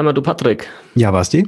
Sag 0.00 0.06
mal, 0.06 0.14
du 0.14 0.22
Patrick. 0.22 0.66
Ja, 0.94 1.10
Basti? 1.10 1.46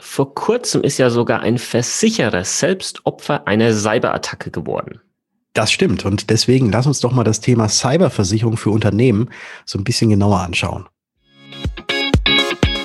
Vor 0.00 0.34
kurzem 0.34 0.82
ist 0.82 0.98
ja 0.98 1.08
sogar 1.08 1.38
ein 1.38 1.56
Versicherer 1.56 2.42
selbst 2.42 3.06
Opfer 3.06 3.46
einer 3.46 3.72
Cyberattacke 3.72 4.50
geworden. 4.50 5.00
Das 5.52 5.70
stimmt. 5.70 6.04
Und 6.04 6.28
deswegen 6.28 6.72
lass 6.72 6.88
uns 6.88 6.98
doch 6.98 7.12
mal 7.12 7.22
das 7.22 7.38
Thema 7.38 7.68
Cyberversicherung 7.68 8.56
für 8.56 8.70
Unternehmen 8.70 9.30
so 9.64 9.78
ein 9.78 9.84
bisschen 9.84 10.10
genauer 10.10 10.40
anschauen. 10.40 10.88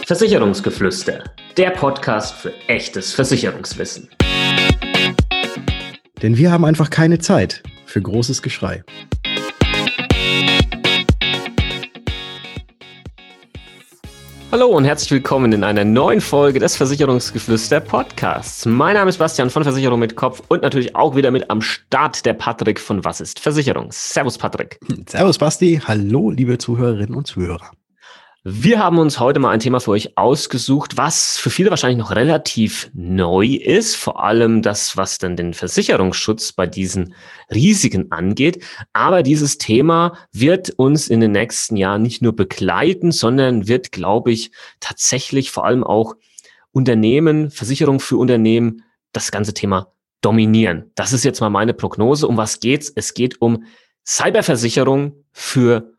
Versicherungsgeflüster, 0.05 1.23
der 1.57 1.71
Podcast 1.71 2.35
für 2.35 2.53
echtes 2.67 3.11
Versicherungswissen. 3.11 4.09
Denn 6.21 6.37
wir 6.37 6.51
haben 6.51 6.63
einfach 6.63 6.91
keine 6.91 7.17
Zeit 7.17 7.63
für 7.87 8.03
großes 8.03 8.43
Geschrei. 8.43 8.83
Hallo 14.49 14.67
und 14.67 14.85
herzlich 14.85 15.11
willkommen 15.11 15.51
in 15.51 15.65
einer 15.65 15.83
neuen 15.83 16.21
Folge 16.21 16.59
des 16.59 16.77
Versicherungsgeflüster 16.77 17.81
Podcasts. 17.81 18.65
Mein 18.65 18.93
Name 18.93 19.09
ist 19.09 19.17
Bastian 19.17 19.49
von 19.49 19.63
Versicherung 19.63 19.99
mit 19.99 20.15
Kopf 20.15 20.41
und 20.47 20.61
natürlich 20.61 20.95
auch 20.95 21.17
wieder 21.17 21.31
mit 21.31 21.49
am 21.49 21.61
Start 21.61 22.25
der 22.25 22.33
Patrick 22.33 22.79
von 22.79 23.03
Was 23.03 23.19
ist 23.19 23.41
Versicherung. 23.41 23.89
Servus 23.91 24.37
Patrick. 24.37 24.79
Servus 25.05 25.37
Basti. 25.37 25.81
Hallo 25.85 26.29
liebe 26.29 26.57
Zuhörerinnen 26.57 27.13
und 27.13 27.27
Zuhörer. 27.27 27.71
Wir 28.49 28.79
haben 28.79 28.97
uns 28.97 29.19
heute 29.19 29.41
mal 29.41 29.49
ein 29.49 29.59
Thema 29.59 29.81
für 29.81 29.91
euch 29.91 30.17
ausgesucht, 30.17 30.95
was 30.95 31.37
für 31.37 31.49
viele 31.49 31.69
wahrscheinlich 31.69 31.97
noch 31.97 32.15
relativ 32.15 32.89
neu 32.93 33.45
ist, 33.45 33.97
vor 33.97 34.23
allem 34.23 34.61
das, 34.61 34.95
was 34.95 35.17
dann 35.17 35.35
den 35.35 35.53
Versicherungsschutz 35.53 36.53
bei 36.53 36.65
diesen 36.65 37.13
Risiken 37.53 38.09
angeht. 38.13 38.63
Aber 38.93 39.21
dieses 39.21 39.57
Thema 39.57 40.17
wird 40.31 40.69
uns 40.69 41.09
in 41.09 41.19
den 41.19 41.33
nächsten 41.33 41.75
Jahren 41.75 42.03
nicht 42.03 42.21
nur 42.21 42.33
begleiten, 42.37 43.11
sondern 43.11 43.67
wird, 43.67 43.91
glaube 43.91 44.31
ich, 44.31 44.51
tatsächlich 44.79 45.51
vor 45.51 45.65
allem 45.65 45.83
auch 45.83 46.15
Unternehmen, 46.71 47.51
Versicherung 47.51 47.99
für 47.99 48.15
Unternehmen, 48.15 48.83
das 49.11 49.29
ganze 49.29 49.53
Thema 49.53 49.91
dominieren. 50.21 50.89
Das 50.95 51.11
ist 51.11 51.25
jetzt 51.25 51.41
mal 51.41 51.49
meine 51.49 51.73
Prognose. 51.73 52.25
Um 52.25 52.37
was 52.37 52.61
geht's? 52.61 52.93
Es 52.95 53.13
geht 53.13 53.41
um 53.41 53.65
Cyberversicherung 54.05 55.25
für 55.33 55.91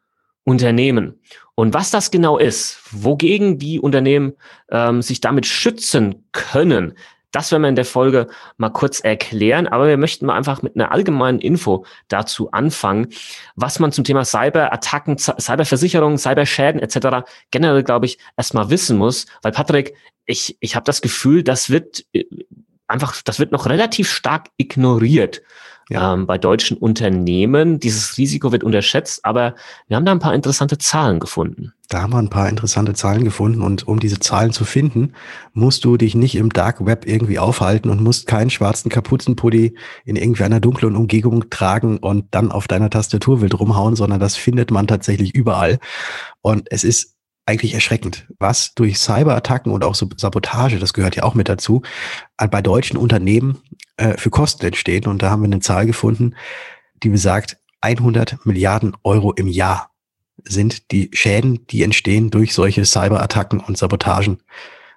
Unternehmen. 0.45 1.20
Und 1.59 1.75
was 1.75 1.91
das 1.91 2.12
genau 2.12 2.39
ist, 2.39 2.78
wogegen 2.92 3.59
die 3.59 3.81
Unternehmen 3.81 4.34
ähm, 4.70 5.03
sich 5.03 5.20
damit 5.20 5.45
schützen 5.45 6.25
können, 6.31 6.97
das 7.33 7.51
werden 7.51 7.62
wir 7.62 7.69
in 7.69 7.75
der 7.75 7.84
Folge 7.84 8.28
mal 8.59 8.69
kurz 8.69 9.01
erklären, 9.01 9.67
aber 9.67 9.89
wir 9.89 9.97
möchten 9.97 10.25
mal 10.27 10.36
einfach 10.36 10.62
mit 10.62 10.77
einer 10.77 10.92
allgemeinen 10.92 11.41
Info 11.41 11.84
dazu 12.06 12.53
anfangen, 12.53 13.09
was 13.56 13.81
man 13.81 13.91
zum 13.91 14.05
Thema 14.05 14.25
Cyberattacken, 14.25 15.19
Cyberversicherung, 15.19 16.17
Cyberschäden 16.17 16.81
etc. 16.81 17.29
generell, 17.51 17.83
glaube 17.83 18.06
ich, 18.06 18.19
erstmal 18.36 18.70
wissen 18.70 18.97
muss. 18.97 19.27
Weil 19.42 19.51
Patrick, 19.51 19.95
ich, 20.27 20.56
ich 20.61 20.77
habe 20.77 20.84
das 20.84 21.01
Gefühl, 21.01 21.42
das 21.42 21.70
wird 21.70 22.05
äh, 22.12 22.23
einfach, 22.86 23.20
das 23.23 23.41
wird 23.41 23.51
noch 23.51 23.67
relativ 23.67 24.12
stark 24.12 24.47
ignoriert 24.59 25.42
ja. 25.89 26.14
ähm, 26.14 26.27
bei 26.27 26.39
deutschen 26.39 26.77
Unternehmen. 26.77 27.81
Dieses 27.81 28.19
Risiko 28.19 28.53
wird 28.53 28.64
unterschätzt, 28.64 29.25
aber 29.25 29.55
wir 29.86 29.97
haben 29.97 30.05
da 30.05 30.12
ein 30.12 30.19
paar 30.19 30.34
interessante 30.34 30.78
Zahlen 30.78 31.19
gefunden. 31.19 31.72
Da 31.89 32.03
haben 32.03 32.12
wir 32.12 32.19
ein 32.19 32.28
paar 32.28 32.50
interessante 32.50 32.92
Zahlen 32.92 33.25
gefunden 33.25 33.62
und 33.62 33.89
um 33.89 33.98
diese 33.98 34.19
Zahlen 34.19 34.53
zu 34.53 34.67
finden, 34.67 35.14
musst 35.55 35.84
du 35.86 35.97
dich 35.97 36.14
nicht 36.14 36.34
im 36.34 36.53
Dark 36.53 36.84
Web 36.84 37.06
irgendwie 37.06 37.39
aufhalten 37.39 37.89
und 37.89 38.03
musst 38.03 38.27
keinen 38.27 38.50
schwarzen 38.50 38.91
Kapuzenpulli 38.91 39.75
in 40.05 40.17
irgendwie 40.17 40.45
einer 40.45 40.61
dunklen 40.61 40.97
Umgebung 40.97 41.48
tragen 41.48 41.97
und 41.97 42.27
dann 42.33 42.52
auf 42.52 42.69
deiner 42.69 42.91
Tastatur 42.91 43.41
wild 43.41 43.58
rumhauen, 43.58 43.97
sondern 43.97 44.20
das 44.20 44.36
findet 44.36 44.70
man 44.70 44.86
tatsächlich 44.86 45.34
überall. 45.34 45.78
Und 46.42 46.69
es 46.70 46.84
ist 46.84 47.14
eigentlich 47.47 47.73
erschreckend, 47.73 48.27
was 48.39 48.75
durch 48.75 48.98
Cyberattacken 48.98 49.73
und 49.73 49.83
auch 49.83 49.95
so 49.95 50.06
Sabotage, 50.19 50.78
das 50.78 50.92
gehört 50.92 51.17
ja 51.17 51.23
auch 51.23 51.34
mit 51.34 51.48
dazu, 51.48 51.80
bei 52.36 52.61
deutschen 52.61 52.98
Unternehmen 52.98 53.62
äh, 53.99 54.17
für 54.17 54.31
Kosten 54.31 54.65
entstehen. 54.65 55.07
Und 55.07 55.23
da 55.23 55.31
haben 55.31 55.43
wir 55.43 55.47
eine 55.47 55.61
Zahl 55.61 55.87
gefunden, 55.87 56.35
die 57.03 57.11
besagt, 57.11 57.59
100 57.81 58.45
Milliarden 58.45 58.97
Euro 59.05 59.33
im 59.33 59.47
Jahr 59.47 59.91
sind 60.45 60.91
die 60.91 61.11
Schäden, 61.13 61.67
die 61.69 61.83
entstehen 61.83 62.31
durch 62.31 62.55
solche 62.55 62.85
Cyberattacken 62.85 63.61
und 63.61 63.79
Sabotagen. 63.79 64.39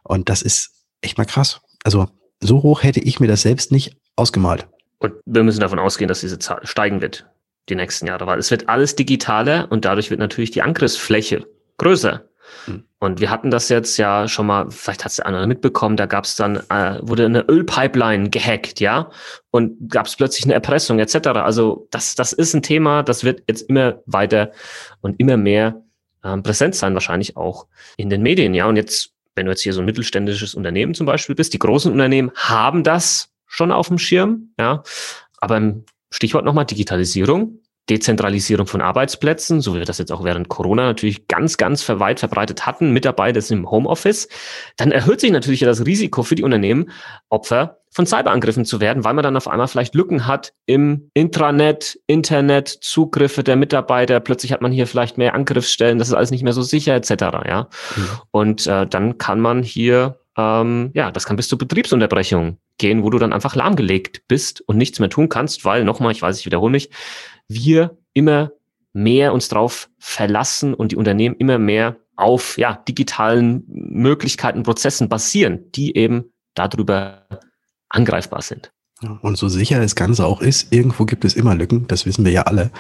Und 0.04 0.30
das 0.30 0.42
ist 0.42 0.72
echt 1.02 1.18
mal 1.18 1.26
krass. 1.26 1.62
Also 1.84 2.10
so 2.40 2.64
hoch 2.64 2.84
hätte 2.84 3.00
ich 3.00 3.20
mir 3.20 3.28
das 3.28 3.42
selbst 3.42 3.72
nicht 3.72 3.98
ausgemalt. 4.16 4.68
Und 5.00 5.14
wir 5.26 5.44
müssen 5.44 5.62
davon 5.62 5.80
ausgehen, 5.80 6.08
dass 6.08 6.22
diese 6.22 6.40
Zahl 6.40 6.60
steigen 6.64 7.02
wird 7.02 7.28
die 7.70 7.76
nächsten 7.76 8.08
Jahre, 8.08 8.26
weil 8.26 8.40
es 8.40 8.52
wird 8.52 8.70
alles 8.70 8.96
digitaler 8.96 9.68
und 9.72 9.86
dadurch 9.86 10.10
wird 10.10 10.20
natürlich 10.20 10.52
die 10.52 10.62
Angriffsfläche 10.62 11.48
größer. 11.78 12.24
Hm. 12.66 12.84
Und 13.04 13.20
wir 13.20 13.32
hatten 13.32 13.50
das 13.50 13.68
jetzt 13.70 13.98
ja 13.98 14.28
schon 14.28 14.46
mal, 14.46 14.70
vielleicht 14.70 15.04
hat 15.04 15.10
es 15.10 15.16
der 15.16 15.26
andere 15.26 15.48
mitbekommen, 15.48 15.98
da 15.98 16.06
gab 16.06 16.26
es 16.26 16.36
dann, 16.36 16.58
äh, 16.70 17.00
wurde 17.02 17.26
eine 17.26 17.42
Ölpipeline 17.50 18.30
gehackt, 18.30 18.80
ja, 18.80 19.10
und 19.50 19.90
gab 19.90 20.06
es 20.06 20.16
plötzlich 20.16 20.46
eine 20.46 20.54
Erpressung 20.54 21.00
etc. 21.00 21.30
Also 21.30 21.88
das, 21.90 22.14
das 22.14 22.32
ist 22.32 22.54
ein 22.54 22.62
Thema, 22.62 23.02
das 23.02 23.24
wird 23.24 23.42
jetzt 23.48 23.64
immer 23.64 24.04
weiter 24.06 24.52
und 25.02 25.20
immer 25.20 25.36
mehr 25.36 25.82
ähm, 26.24 26.44
präsent 26.44 26.76
sein, 26.76 26.94
wahrscheinlich 26.94 27.38
auch 27.38 27.66
in 27.98 28.12
den 28.12 28.22
Medien, 28.22 28.54
ja. 28.54 28.68
Und 28.68 28.76
jetzt, 28.76 29.16
wenn 29.34 29.48
du 29.48 29.52
jetzt 29.52 29.64
hier 29.64 29.74
so 29.74 29.82
ein 29.82 29.86
mittelständisches 29.86 30.54
Unternehmen 30.54 30.94
zum 30.94 31.08
Beispiel 31.08 31.34
bist, 31.34 31.56
die 31.56 31.60
großen 31.60 31.92
Unternehmen 31.92 32.30
haben 32.36 32.84
das 32.84 33.32
schon 33.48 33.72
auf 33.72 33.88
dem 33.88 33.98
Schirm, 33.98 34.54
ja. 34.60 34.84
Aber 35.40 35.58
im 35.58 35.86
Stichwort 36.12 36.46
nochmal 36.46 36.66
Digitalisierung, 36.66 37.61
Dezentralisierung 37.90 38.68
von 38.68 38.82
Arbeitsplätzen, 38.82 39.60
so 39.60 39.74
wie 39.74 39.80
wir 39.80 39.86
das 39.86 39.98
jetzt 39.98 40.12
auch 40.12 40.24
während 40.24 40.50
Corona 40.50 40.84
natürlich 40.86 41.28
ganz, 41.28 41.58
ganz 41.58 41.88
weit 41.90 42.20
verbreitet 42.20 42.66
hatten, 42.66 42.92
Mitarbeiter 42.92 43.42
sind 43.42 43.60
im 43.60 43.72
Homeoffice, 43.72 44.30
dann 44.78 44.92
erhöht 44.92 45.20
sich 45.20 45.32
natürlich 45.32 45.62
das 45.62 45.86
Risiko 45.86 46.24
für 46.24 46.36
die 46.36 46.44
Unternehmen, 46.44 46.92
Opfer 47.30 47.80
von 47.94 48.06
Cyberangriffen 48.06 48.64
zu 48.64 48.80
werden, 48.80 49.04
weil 49.04 49.14
man 49.14 49.24
dann 49.24 49.36
auf 49.36 49.50
einmal 49.50 49.68
vielleicht 49.68 49.96
Lücken 49.96 50.26
hat 50.26 50.54
im 50.66 51.10
Intranet, 51.14 52.00
Internet, 52.08 52.70
Zugriffe 52.70 53.44
der 53.44 53.58
Mitarbeiter, 53.58 54.22
plötzlich 54.22 54.54
hat 54.54 54.62
man 54.62 54.72
hier 54.72 54.88
vielleicht 54.88 55.18
mehr 55.18 55.36
Angriffsstellen, 55.36 56.00
das 56.00 56.08
ist 56.08 56.14
alles 56.14 56.32
nicht 56.32 56.44
mehr 56.44 56.54
so 56.54 56.62
sicher 56.62 56.96
etc. 56.96 57.12
Ja, 57.46 57.68
mhm. 57.98 58.10
und 58.32 58.68
äh, 58.68 58.88
dann 58.88 59.18
kann 59.18 59.42
man 59.42 59.64
hier 59.64 60.21
ähm, 60.38 60.92
ja, 60.94 61.12
das 61.12 61.26
kann 61.26 61.36
bis 61.36 61.48
zur 61.48 61.58
Betriebsunterbrechung 61.58 62.58
gehen, 62.78 63.04
wo 63.04 63.10
du 63.10 63.20
dann 63.20 63.34
einfach 63.34 63.56
lahmgelegt 63.56 64.28
bist 64.28 64.62
und 64.62 64.78
nichts 64.78 65.00
mehr 65.00 65.10
tun 65.10 65.30
kannst, 65.30 65.66
weil 65.66 65.84
nochmal, 65.84 66.12
ich 66.12 66.22
weiß, 66.22 66.40
ich 66.40 66.46
wiederhole 66.46 66.72
mich, 66.72 66.90
wir 67.48 67.98
immer 68.14 68.52
mehr 68.94 69.34
uns 69.34 69.50
drauf 69.50 69.90
verlassen 70.00 70.74
und 70.74 70.92
die 70.92 70.96
Unternehmen 70.96 71.36
immer 71.36 71.58
mehr 71.58 71.98
auf 72.16 72.58
ja, 72.58 72.76
digitalen 72.88 73.64
Möglichkeiten, 73.68 74.64
Prozessen 74.64 75.10
basieren, 75.10 75.72
die 75.74 75.96
eben 75.96 76.26
darüber 76.54 77.26
angreifbar 77.90 78.42
sind. 78.42 78.72
Und 79.22 79.38
so 79.38 79.48
sicher 79.48 79.80
das 79.80 79.96
Ganze 79.96 80.26
auch 80.26 80.42
ist, 80.42 80.72
irgendwo 80.72 81.06
gibt 81.06 81.26
es 81.26 81.36
immer 81.36 81.56
Lücken, 81.56 81.88
das 81.88 82.06
wissen 82.06 82.24
wir 82.24 82.32
ja 82.32 82.44
alle. 82.44 82.72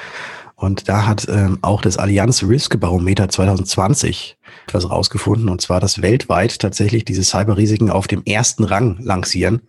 Und 0.61 0.87
da 0.89 1.07
hat 1.07 1.27
ähm, 1.27 1.57
auch 1.63 1.81
das 1.81 1.97
Allianz 1.97 2.43
Risk 2.43 2.79
Barometer 2.79 3.27
2020 3.27 4.37
etwas 4.67 4.87
rausgefunden, 4.87 5.49
und 5.49 5.59
zwar, 5.59 5.79
dass 5.79 6.03
weltweit 6.03 6.59
tatsächlich 6.59 7.03
diese 7.03 7.23
Cyberrisiken 7.23 7.89
auf 7.89 8.07
dem 8.07 8.21
ersten 8.25 8.63
Rang 8.63 8.99
lancieren 8.99 9.63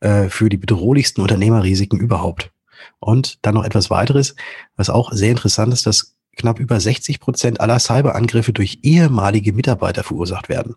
äh, 0.00 0.30
für 0.30 0.48
die 0.48 0.56
bedrohlichsten 0.56 1.20
Unternehmerrisiken 1.20 2.00
überhaupt. 2.00 2.50
Und 2.98 3.40
dann 3.42 3.56
noch 3.56 3.64
etwas 3.64 3.90
weiteres, 3.90 4.36
was 4.74 4.88
auch 4.88 5.12
sehr 5.12 5.32
interessant 5.32 5.74
ist, 5.74 5.84
dass 5.84 6.16
knapp 6.38 6.58
über 6.60 6.80
60 6.80 7.20
Prozent 7.20 7.60
aller 7.60 7.78
Cyberangriffe 7.78 8.54
durch 8.54 8.78
ehemalige 8.82 9.52
Mitarbeiter 9.52 10.02
verursacht 10.02 10.48
werden. 10.48 10.76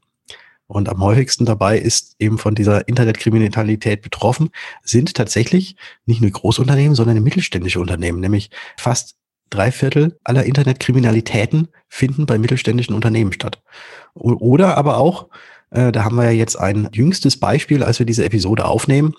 Und 0.68 0.90
am 0.90 1.02
häufigsten 1.02 1.46
dabei 1.46 1.78
ist 1.78 2.18
eben 2.20 2.40
von 2.40 2.56
dieser 2.56 2.90
Internetkriminalität 2.90 4.02
betroffen, 4.02 4.50
sind 4.84 5.14
tatsächlich 5.14 5.78
nicht 6.06 6.22
nur 6.22 6.32
Großunternehmen, 6.32 6.96
sondern 6.96 7.24
mittelständische 7.24 7.80
Unternehmen, 7.80 8.20
nämlich 8.20 8.50
fast 8.76 9.16
drei 9.51 9.72
Viertel 9.72 10.17
aller 10.23 10.44
Internetkriminalitäten 10.45 11.67
finden 11.88 12.25
bei 12.25 12.39
mittelständischen 12.39 12.95
Unternehmen 12.95 13.34
statt. 13.34 13.62
Oder 14.16 14.78
aber 14.78 14.97
auch, 14.97 15.28
äh, 15.69 15.91
da 15.91 16.03
haben 16.03 16.16
wir 16.16 16.25
ja 16.25 16.31
jetzt 16.31 16.55
ein 16.55 16.90
jüngstes 16.91 17.40
Beispiel, 17.40 17.84
als 17.84 17.99
wir 17.99 18.05
diese 18.05 18.26
Episode 18.26 18.66
aufnehmen, 18.66 19.14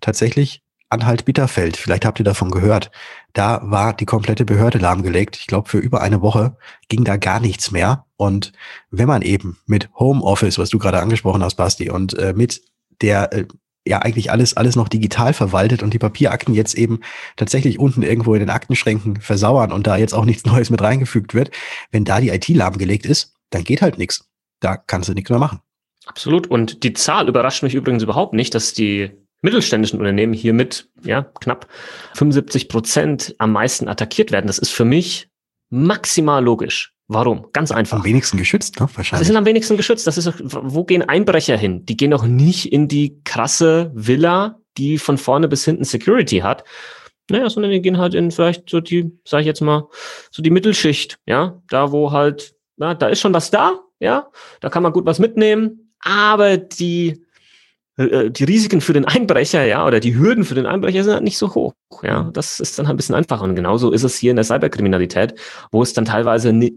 tatsächlich 0.00 0.62
Anhalt-Bitterfeld, 0.92 1.76
vielleicht 1.76 2.04
habt 2.04 2.20
ihr 2.20 2.24
davon 2.24 2.50
gehört. 2.50 2.90
Da 3.32 3.60
war 3.64 3.94
die 3.94 4.04
komplette 4.04 4.44
Behörde 4.44 4.78
lahmgelegt. 4.78 5.36
Ich 5.36 5.46
glaube, 5.46 5.68
für 5.68 5.78
über 5.78 6.02
eine 6.02 6.20
Woche 6.20 6.56
ging 6.88 7.02
da 7.02 7.16
gar 7.16 7.40
nichts 7.40 7.70
mehr. 7.70 8.04
Und 8.16 8.52
wenn 8.90 9.08
man 9.08 9.22
eben 9.22 9.58
mit 9.66 9.88
Homeoffice, 9.94 10.58
was 10.58 10.68
du 10.68 10.78
gerade 10.78 11.00
angesprochen 11.00 11.42
hast, 11.42 11.54
Basti, 11.54 11.90
und 11.90 12.16
äh, 12.18 12.34
mit 12.36 12.62
der 13.00 13.32
äh, 13.32 13.46
ja 13.86 13.98
eigentlich 13.98 14.30
alles, 14.30 14.56
alles 14.56 14.76
noch 14.76 14.88
digital 14.88 15.32
verwaltet 15.32 15.82
und 15.82 15.92
die 15.92 15.98
Papierakten 15.98 16.54
jetzt 16.54 16.74
eben 16.74 17.00
tatsächlich 17.36 17.78
unten 17.78 18.02
irgendwo 18.02 18.34
in 18.34 18.40
den 18.40 18.50
Aktenschränken 18.50 19.20
versauern 19.20 19.72
und 19.72 19.86
da 19.86 19.96
jetzt 19.96 20.14
auch 20.14 20.24
nichts 20.24 20.44
Neues 20.46 20.70
mit 20.70 20.80
reingefügt 20.80 21.34
wird, 21.34 21.50
wenn 21.90 22.04
da 22.04 22.20
die 22.20 22.30
IT 22.30 22.48
lahmgelegt 22.48 23.06
ist, 23.06 23.34
dann 23.50 23.64
geht 23.64 23.82
halt 23.82 23.98
nichts. 23.98 24.28
Da 24.60 24.76
kannst 24.76 25.08
du 25.08 25.14
nichts 25.14 25.30
mehr 25.30 25.40
machen. 25.40 25.60
Absolut. 26.06 26.46
Und 26.48 26.82
die 26.84 26.92
Zahl 26.92 27.28
überrascht 27.28 27.62
mich 27.62 27.74
übrigens 27.74 28.02
überhaupt 28.02 28.34
nicht, 28.34 28.54
dass 28.54 28.72
die 28.72 29.10
mittelständischen 29.40 29.98
Unternehmen 29.98 30.32
hier 30.32 30.52
mit 30.52 30.88
ja, 31.02 31.22
knapp 31.40 31.68
75 32.14 32.68
Prozent 32.68 33.34
am 33.38 33.52
meisten 33.52 33.88
attackiert 33.88 34.30
werden. 34.30 34.46
Das 34.46 34.58
ist 34.58 34.70
für 34.70 34.84
mich 34.84 35.28
maximal 35.68 36.42
logisch, 36.42 36.94
Warum? 37.12 37.46
Ganz 37.52 37.70
einfach. 37.70 37.98
Am 37.98 38.04
wenigsten 38.04 38.38
geschützt, 38.38 38.80
ne? 38.80 38.88
Wahrscheinlich. 38.94 39.26
Sie 39.26 39.32
sind 39.32 39.36
am 39.36 39.44
wenigsten 39.44 39.76
geschützt. 39.76 40.06
Das 40.06 40.16
ist, 40.16 40.32
wo 40.40 40.84
gehen 40.84 41.02
Einbrecher 41.02 41.56
hin? 41.56 41.84
Die 41.84 41.96
gehen 41.96 42.10
doch 42.10 42.24
nicht 42.24 42.72
in 42.72 42.88
die 42.88 43.20
krasse 43.24 43.90
Villa, 43.94 44.60
die 44.78 44.98
von 44.98 45.18
vorne 45.18 45.48
bis 45.48 45.64
hinten 45.64 45.84
Security 45.84 46.38
hat. 46.38 46.64
Naja, 47.30 47.48
sondern 47.50 47.70
die 47.70 47.82
gehen 47.82 47.98
halt 47.98 48.14
in 48.14 48.30
vielleicht 48.30 48.68
so 48.68 48.80
die, 48.80 49.12
sag 49.24 49.40
ich 49.40 49.46
jetzt 49.46 49.60
mal, 49.60 49.88
so 50.30 50.42
die 50.42 50.50
Mittelschicht, 50.50 51.18
ja, 51.26 51.62
da 51.68 51.92
wo 51.92 52.10
halt, 52.12 52.54
na, 52.76 52.94
da 52.94 53.08
ist 53.08 53.20
schon 53.20 53.34
was 53.34 53.50
da, 53.50 53.78
ja, 54.00 54.28
da 54.60 54.68
kann 54.70 54.82
man 54.82 54.92
gut 54.92 55.06
was 55.06 55.18
mitnehmen, 55.18 55.94
aber 56.00 56.56
die, 56.56 57.24
die 57.98 58.44
Risiken 58.44 58.80
für 58.80 58.94
den 58.94 59.04
Einbrecher, 59.04 59.64
ja, 59.64 59.86
oder 59.86 60.00
die 60.00 60.16
Hürden 60.16 60.44
für 60.44 60.54
den 60.54 60.66
Einbrecher 60.66 61.04
sind 61.04 61.12
halt 61.12 61.24
nicht 61.24 61.38
so 61.38 61.54
hoch, 61.54 61.74
ja, 62.02 62.30
das 62.32 62.58
ist 62.58 62.78
dann 62.78 62.86
halt 62.86 62.94
ein 62.94 62.96
bisschen 62.96 63.14
einfacher 63.14 63.42
und 63.42 63.54
genauso 63.54 63.92
ist 63.92 64.02
es 64.02 64.16
hier 64.16 64.30
in 64.30 64.36
der 64.36 64.44
Cyberkriminalität, 64.44 65.34
wo 65.70 65.82
es 65.82 65.92
dann 65.92 66.06
teilweise 66.06 66.52
nicht, 66.52 66.74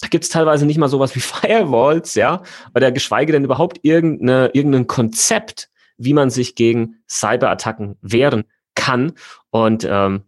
da 0.00 0.08
gibt's 0.08 0.28
teilweise 0.28 0.66
nicht 0.66 0.78
mal 0.78 0.88
sowas 0.88 1.14
wie 1.14 1.20
Firewalls, 1.20 2.14
ja, 2.14 2.42
oder 2.74 2.92
geschweige 2.92 3.32
denn 3.32 3.44
überhaupt 3.44 3.78
irgendeine, 3.82 4.50
irgendein 4.54 4.86
Konzept, 4.86 5.70
wie 5.98 6.14
man 6.14 6.30
sich 6.30 6.54
gegen 6.54 6.96
Cyberattacken 7.08 7.96
wehren 8.00 8.44
kann. 8.74 9.12
Und 9.50 9.86
ähm, 9.88 10.22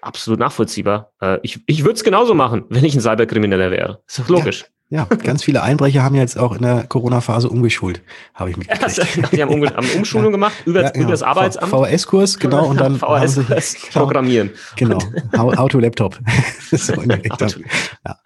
absolut 0.00 0.40
nachvollziehbar. 0.40 1.12
Äh, 1.20 1.38
ich 1.42 1.60
ich 1.66 1.84
würde 1.84 1.94
es 1.94 2.04
genauso 2.04 2.34
machen, 2.34 2.64
wenn 2.68 2.84
ich 2.84 2.94
ein 2.94 3.00
Cyberkrimineller 3.00 3.70
wäre. 3.70 4.02
Ist 4.06 4.18
doch 4.18 4.28
logisch. 4.28 4.62
Ja, 4.62 4.68
ja, 4.94 5.06
ganz 5.24 5.42
viele 5.42 5.60
Einbrecher 5.60 6.04
haben 6.04 6.14
jetzt 6.14 6.38
auch 6.38 6.54
in 6.54 6.62
der 6.62 6.84
Corona-Phase 6.84 7.48
umgeschult, 7.48 8.00
habe 8.32 8.50
ich 8.50 8.56
mitgekriegt. 8.56 8.96
Ja, 8.96 9.26
die 9.26 9.42
haben, 9.42 9.52
um, 9.52 9.68
haben 9.68 9.88
Umschulung 9.96 10.30
gemacht 10.30 10.54
über, 10.66 10.82
ja, 10.82 10.90
genau. 10.90 11.02
über 11.02 11.10
das 11.10 11.24
Arbeitsamt. 11.24 11.68
VHS-Kurs, 11.68 12.38
genau, 12.38 12.66
und 12.66 12.78
dann 12.78 12.96
VHS-Kurs 13.00 13.74
genau, 13.92 14.04
programmieren. 14.04 14.50
Genau, 14.76 15.00
Auto-Laptop. 15.32 16.20
so 16.70 16.92
Richtung. 16.92 17.64
Ja. 18.06 18.18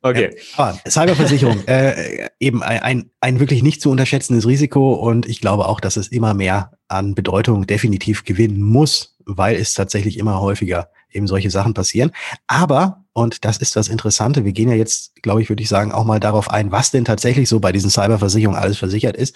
Okay. 0.00 0.34
aber 0.56 0.78
Cyberversicherung, 0.88 1.66
äh, 1.66 2.30
eben 2.40 2.62
ein, 2.62 2.80
ein, 2.80 3.10
ein 3.20 3.40
wirklich 3.40 3.62
nicht 3.62 3.82
zu 3.82 3.90
unterschätzendes 3.90 4.46
Risiko 4.46 4.94
und 4.94 5.26
ich 5.26 5.42
glaube 5.42 5.68
auch, 5.68 5.78
dass 5.78 5.98
es 5.98 6.08
immer 6.08 6.32
mehr 6.32 6.72
an 6.88 7.14
Bedeutung 7.14 7.66
definitiv 7.66 8.24
gewinnen 8.24 8.62
muss, 8.62 9.18
weil 9.26 9.56
es 9.56 9.74
tatsächlich 9.74 10.16
immer 10.16 10.40
häufiger 10.40 10.88
eben 11.12 11.26
solche 11.26 11.50
Sachen 11.50 11.74
passieren. 11.74 12.12
Aber, 12.46 13.04
und 13.12 13.44
das 13.44 13.58
ist 13.58 13.76
das 13.76 13.88
Interessante, 13.88 14.44
wir 14.44 14.52
gehen 14.52 14.68
ja 14.68 14.76
jetzt, 14.76 15.22
glaube 15.22 15.42
ich, 15.42 15.48
würde 15.48 15.62
ich 15.62 15.68
sagen, 15.68 15.92
auch 15.92 16.04
mal 16.04 16.20
darauf 16.20 16.50
ein, 16.50 16.72
was 16.72 16.90
denn 16.90 17.04
tatsächlich 17.04 17.48
so 17.48 17.60
bei 17.60 17.72
diesen 17.72 17.90
Cyberversicherungen 17.90 18.60
alles 18.60 18.78
versichert 18.78 19.16
ist. 19.16 19.34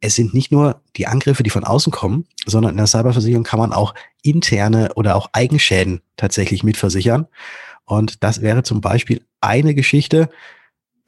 Es 0.00 0.14
sind 0.14 0.32
nicht 0.32 0.52
nur 0.52 0.80
die 0.96 1.08
Angriffe, 1.08 1.42
die 1.42 1.50
von 1.50 1.64
außen 1.64 1.90
kommen, 1.92 2.26
sondern 2.46 2.72
in 2.72 2.76
der 2.76 2.86
Cyberversicherung 2.86 3.42
kann 3.42 3.58
man 3.58 3.72
auch 3.72 3.94
interne 4.22 4.94
oder 4.94 5.16
auch 5.16 5.28
Eigenschäden 5.32 6.02
tatsächlich 6.16 6.62
mitversichern. 6.62 7.26
Und 7.84 8.22
das 8.22 8.40
wäre 8.42 8.62
zum 8.62 8.80
Beispiel 8.80 9.24
eine 9.40 9.74
Geschichte. 9.74 10.28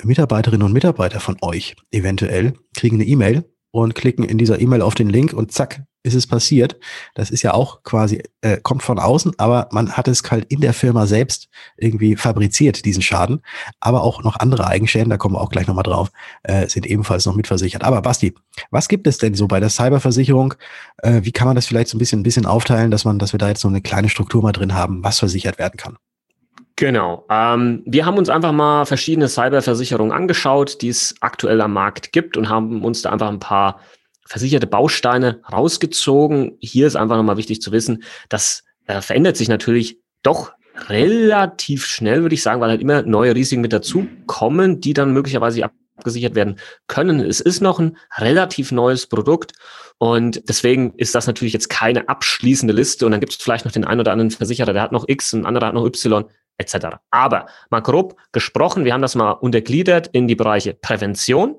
Mitarbeiterinnen 0.03 0.67
und 0.67 0.73
Mitarbeiter 0.73 1.21
von 1.21 1.37
euch 1.43 1.77
eventuell 1.93 2.55
kriegen 2.75 2.97
eine 2.97 3.05
E-Mail 3.05 3.45
und 3.71 3.95
klicken 3.95 4.25
in 4.25 4.39
dieser 4.39 4.61
E-Mail 4.61 4.83
auf 4.83 4.95
den 4.95 5.09
Link 5.09 5.33
und 5.33 5.53
zack, 5.53 5.83
ist 6.03 6.15
es 6.15 6.27
passiert. 6.27 6.79
Das 7.15 7.31
ist 7.31 7.43
ja 7.43 7.53
auch 7.53 7.83
quasi, 7.83 8.23
äh, 8.41 8.57
kommt 8.57 8.83
von 8.83 8.99
außen, 8.99 9.33
aber 9.39 9.69
man 9.71 9.93
hat 9.93 10.09
es 10.09 10.23
halt 10.31 10.47
in 10.51 10.61
der 10.61 10.73
Firma 10.73 11.07
selbst 11.07 11.49
irgendwie 11.77 12.17
fabriziert, 12.17 12.85
diesen 12.85 13.03
Schaden. 13.03 13.43
Aber 13.81 14.03
auch 14.03 14.23
noch 14.23 14.37
andere 14.37 14.67
Eigenschäden, 14.67 15.11
da 15.11 15.19
kommen 15.19 15.35
wir 15.35 15.41
auch 15.41 15.51
gleich 15.51 15.67
nochmal 15.67 15.83
drauf, 15.83 16.11
äh, 16.43 16.67
sind 16.69 16.87
ebenfalls 16.87 17.27
noch 17.27 17.37
mitversichert. 17.37 17.85
Aber 17.85 18.01
Basti, 18.01 18.35
was 18.71 18.89
gibt 18.89 19.07
es 19.07 19.19
denn 19.19 19.35
so 19.35 19.47
bei 19.47 19.61
der 19.61 19.69
Cyberversicherung? 19.69 20.55
Äh, 20.99 21.21
wie 21.25 21.33
kann 21.33 21.47
man 21.47 21.57
das 21.57 21.67
vielleicht 21.67 21.89
so 21.89 21.97
ein 21.97 22.01
bisschen, 22.01 22.21
ein 22.21 22.25
bisschen 22.25 22.47
aufteilen, 22.47 22.91
dass 22.91 23.05
man, 23.05 23.19
dass 23.19 23.33
wir 23.33 23.39
da 23.39 23.49
jetzt 23.49 23.61
so 23.61 23.69
eine 23.69 23.83
kleine 23.83 24.09
Struktur 24.09 24.43
mal 24.43 24.53
drin 24.53 24.75
haben, 24.75 25.05
was 25.05 25.19
versichert 25.19 25.59
werden 25.59 25.77
kann? 25.77 25.97
Genau. 26.81 27.27
Ähm, 27.29 27.83
wir 27.85 28.07
haben 28.07 28.17
uns 28.17 28.31
einfach 28.31 28.53
mal 28.53 28.87
verschiedene 28.87 29.29
Cyberversicherungen 29.29 30.13
angeschaut, 30.13 30.81
die 30.81 30.89
es 30.89 31.15
aktuell 31.21 31.61
am 31.61 31.75
Markt 31.75 32.11
gibt 32.11 32.39
und 32.39 32.49
haben 32.49 32.83
uns 32.83 33.03
da 33.03 33.11
einfach 33.11 33.29
ein 33.29 33.39
paar 33.39 33.81
versicherte 34.27 34.67
Bausteine 34.67 35.43
rausgezogen. 35.53 36.57
Hier 36.59 36.87
ist 36.87 36.97
einfach 36.97 37.19
nochmal 37.19 37.37
wichtig 37.37 37.61
zu 37.61 37.71
wissen, 37.71 38.03
das 38.31 38.65
äh, 38.87 39.03
verändert 39.03 39.37
sich 39.37 39.51
natürlich 39.51 39.99
doch 40.23 40.53
relativ 40.89 41.85
schnell, 41.85 42.23
würde 42.23 42.35
ich 42.35 42.43
sagen, 42.43 42.63
weil 42.63 42.71
halt 42.71 42.81
immer 42.81 43.03
neue 43.03 43.35
Risiken 43.35 43.61
mit 43.61 43.75
dazu 43.75 44.09
kommen, 44.25 44.81
die 44.81 44.95
dann 44.95 45.13
möglicherweise 45.13 45.71
abgesichert 45.99 46.35
werden 46.35 46.57
können. 46.87 47.21
Es 47.21 47.41
ist 47.41 47.61
noch 47.61 47.79
ein 47.79 47.99
relativ 48.17 48.73
neues 48.73 49.07
Produkt 49.07 49.53
und 49.99 50.49
deswegen 50.49 50.95
ist 50.95 51.15
das 51.15 51.27
natürlich 51.27 51.53
jetzt 51.53 51.69
keine 51.69 52.09
abschließende 52.09 52.73
Liste 52.73 53.05
und 53.05 53.13
dann 53.13 53.21
gibt 53.21 53.35
es 53.35 53.43
vielleicht 53.43 53.67
noch 53.67 53.73
den 53.73 53.85
einen 53.85 54.01
oder 54.01 54.13
anderen 54.13 54.31
Versicherer, 54.31 54.73
der 54.73 54.81
hat 54.81 54.93
noch 54.93 55.05
X, 55.07 55.35
ein 55.35 55.45
anderer 55.45 55.67
hat 55.67 55.75
noch 55.75 55.85
Y 55.85 56.25
etc. 56.61 56.99
Aber 57.11 57.47
mal 57.71 57.81
grob 57.81 58.17
gesprochen, 58.33 58.85
wir 58.85 58.93
haben 58.93 59.03
das 59.03 59.15
mal 59.15 59.33
untergliedert 59.33 60.09
in 60.09 60.29
die 60.29 60.37
Bereiche 60.37 60.75
Prävention, 60.75 61.57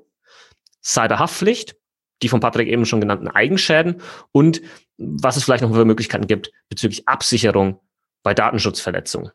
Cyberhaftpflicht, 0.82 1.76
die 2.22 2.28
von 2.28 2.40
Patrick 2.40 2.68
eben 2.68 2.86
schon 2.86 3.00
genannten 3.00 3.28
Eigenschäden 3.28 4.00
und 4.30 4.62
was 4.96 5.36
es 5.36 5.44
vielleicht 5.44 5.62
noch 5.62 5.74
für 5.74 5.84
Möglichkeiten 5.84 6.26
gibt 6.26 6.52
bezüglich 6.68 7.08
Absicherung 7.08 7.80
bei 8.22 8.34
Datenschutzverletzungen. 8.34 9.32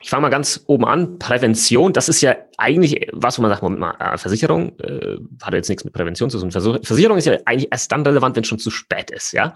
Ich 0.00 0.10
fange 0.10 0.22
mal 0.22 0.28
ganz 0.28 0.62
oben 0.66 0.84
an. 0.84 1.18
Prävention, 1.18 1.92
das 1.92 2.08
ist 2.08 2.20
ja 2.20 2.36
eigentlich 2.56 3.08
was, 3.12 3.36
wo 3.36 3.42
man 3.42 3.50
sagt, 3.50 3.62
Moment 3.62 3.80
mal, 3.80 3.94
äh, 3.98 4.16
Versicherung 4.16 4.78
äh, 4.78 5.16
hat 5.42 5.54
jetzt 5.54 5.68
nichts 5.68 5.84
mit 5.84 5.92
Prävention 5.92 6.30
zu 6.30 6.38
tun. 6.38 6.52
Versicherung 6.52 7.18
ist 7.18 7.24
ja 7.24 7.36
eigentlich 7.46 7.68
erst 7.72 7.90
dann 7.90 8.02
relevant, 8.02 8.36
wenn 8.36 8.42
es 8.42 8.48
schon 8.48 8.60
zu 8.60 8.70
spät 8.70 9.10
ist, 9.10 9.32
ja. 9.32 9.54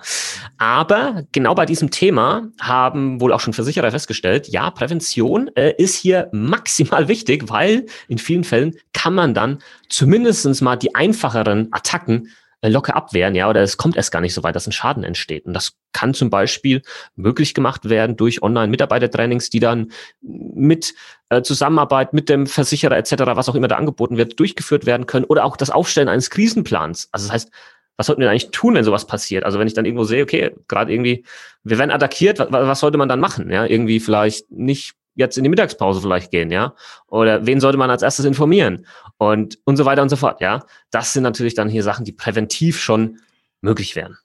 Aber 0.58 1.22
genau 1.30 1.54
bei 1.54 1.64
diesem 1.64 1.92
Thema 1.92 2.48
haben 2.60 3.20
wohl 3.20 3.32
auch 3.32 3.38
schon 3.38 3.52
Versicherer 3.52 3.92
festgestellt, 3.92 4.48
ja, 4.48 4.70
Prävention 4.70 5.48
äh, 5.54 5.74
ist 5.78 5.94
hier 5.94 6.28
maximal 6.32 7.06
wichtig, 7.08 7.48
weil 7.48 7.86
in 8.08 8.18
vielen 8.18 8.42
Fällen 8.42 8.74
kann 8.92 9.14
man 9.14 9.34
dann 9.34 9.58
zumindestens 9.88 10.60
mal 10.60 10.74
die 10.74 10.94
einfacheren 10.96 11.68
Attacken 11.70 12.28
locker 12.70 12.94
abwehren, 12.94 13.34
ja, 13.34 13.48
oder 13.48 13.60
es 13.62 13.76
kommt 13.76 13.96
erst 13.96 14.12
gar 14.12 14.20
nicht 14.20 14.34
so 14.34 14.42
weit, 14.42 14.54
dass 14.54 14.66
ein 14.66 14.72
Schaden 14.72 15.02
entsteht. 15.02 15.46
Und 15.46 15.54
das 15.54 15.76
kann 15.92 16.14
zum 16.14 16.30
Beispiel 16.30 16.82
möglich 17.16 17.54
gemacht 17.54 17.88
werden 17.88 18.16
durch 18.16 18.42
Online-Mitarbeitertrainings, 18.42 19.50
die 19.50 19.60
dann 19.60 19.92
mit 20.20 20.94
äh, 21.28 21.42
Zusammenarbeit 21.42 22.12
mit 22.12 22.28
dem 22.28 22.46
Versicherer 22.46 22.96
etc., 22.96 23.14
was 23.26 23.48
auch 23.48 23.54
immer 23.54 23.68
da 23.68 23.76
angeboten 23.76 24.16
wird, 24.16 24.38
durchgeführt 24.38 24.86
werden 24.86 25.06
können 25.06 25.24
oder 25.24 25.44
auch 25.44 25.56
das 25.56 25.70
Aufstellen 25.70 26.08
eines 26.08 26.30
Krisenplans. 26.30 27.08
Also 27.10 27.26
das 27.26 27.32
heißt, 27.32 27.50
was 27.96 28.06
sollten 28.06 28.22
wir 28.22 28.30
eigentlich 28.30 28.50
tun, 28.50 28.74
wenn 28.74 28.84
sowas 28.84 29.06
passiert? 29.06 29.44
Also 29.44 29.58
wenn 29.58 29.66
ich 29.66 29.74
dann 29.74 29.84
irgendwo 29.84 30.04
sehe, 30.04 30.22
okay, 30.22 30.54
gerade 30.68 30.92
irgendwie, 30.92 31.24
wir 31.62 31.78
werden 31.78 31.90
attackiert, 31.90 32.38
was, 32.38 32.50
was 32.50 32.80
sollte 32.80 32.98
man 32.98 33.08
dann 33.08 33.20
machen? 33.20 33.50
Ja, 33.50 33.66
irgendwie 33.66 34.00
vielleicht 34.00 34.50
nicht 34.50 34.94
jetzt 35.14 35.36
in 35.36 35.44
die 35.44 35.50
Mittagspause 35.50 36.00
vielleicht 36.00 36.30
gehen, 36.30 36.50
ja? 36.50 36.74
Oder 37.08 37.46
wen 37.46 37.60
sollte 37.60 37.78
man 37.78 37.90
als 37.90 38.02
erstes 38.02 38.24
informieren? 38.24 38.86
Und, 39.18 39.58
und 39.64 39.76
so 39.76 39.84
weiter 39.84 40.02
und 40.02 40.08
so 40.08 40.16
fort, 40.16 40.40
ja? 40.40 40.64
Das 40.90 41.12
sind 41.12 41.22
natürlich 41.22 41.54
dann 41.54 41.68
hier 41.68 41.82
Sachen, 41.82 42.04
die 42.04 42.12
präventiv 42.12 42.80
schon 42.80 43.18
möglich 43.60 43.96
wären. 43.96 44.16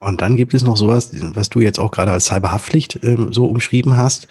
Und 0.00 0.20
dann 0.20 0.36
gibt 0.36 0.54
es 0.54 0.62
noch 0.62 0.76
sowas, 0.76 1.10
was 1.34 1.50
du 1.50 1.60
jetzt 1.60 1.78
auch 1.78 1.90
gerade 1.90 2.12
als 2.12 2.26
Cyberhaftpflicht 2.26 3.02
äh, 3.02 3.16
so 3.30 3.46
umschrieben 3.46 3.96
hast, 3.96 4.28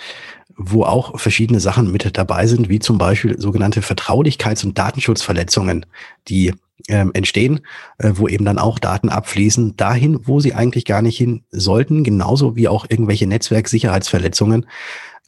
wo 0.56 0.84
auch 0.84 1.20
verschiedene 1.20 1.60
Sachen 1.60 1.92
mit 1.92 2.18
dabei 2.18 2.48
sind, 2.48 2.70
wie 2.70 2.80
zum 2.80 2.98
Beispiel 2.98 3.40
sogenannte 3.40 3.82
Vertraulichkeits- 3.82 4.66
und 4.66 4.78
Datenschutzverletzungen, 4.78 5.86
die 6.28 6.54
ähm, 6.90 7.12
entstehen, 7.14 7.62
äh, 7.98 8.12
wo 8.14 8.28
eben 8.28 8.46
dann 8.46 8.60
auch 8.60 8.78
Daten 8.80 9.10
abfließen, 9.10 9.78
dahin, 9.78 10.28
wo 10.28 10.40
sie 10.40 10.54
eigentlich 10.54 10.86
gar 10.86 11.02
nicht 11.02 11.18
hin 11.18 11.44
sollten, 11.52 12.04
genauso 12.04 12.56
wie 12.56 12.68
auch 12.68 12.86
irgendwelche 12.90 13.28
Netzwerksicherheitsverletzungen 13.28 14.66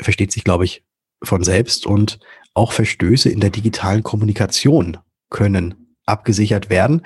versteht 0.02 0.32
sich, 0.32 0.44
glaube 0.44 0.66
ich, 0.66 0.84
von 1.24 1.44
selbst 1.44 1.86
und 1.86 2.20
auch 2.54 2.72
Verstöße 2.72 3.30
in 3.30 3.40
der 3.40 3.50
digitalen 3.50 4.04
Kommunikation 4.04 4.98
können 5.30 5.96
abgesichert 6.06 6.70
werden. 6.70 7.02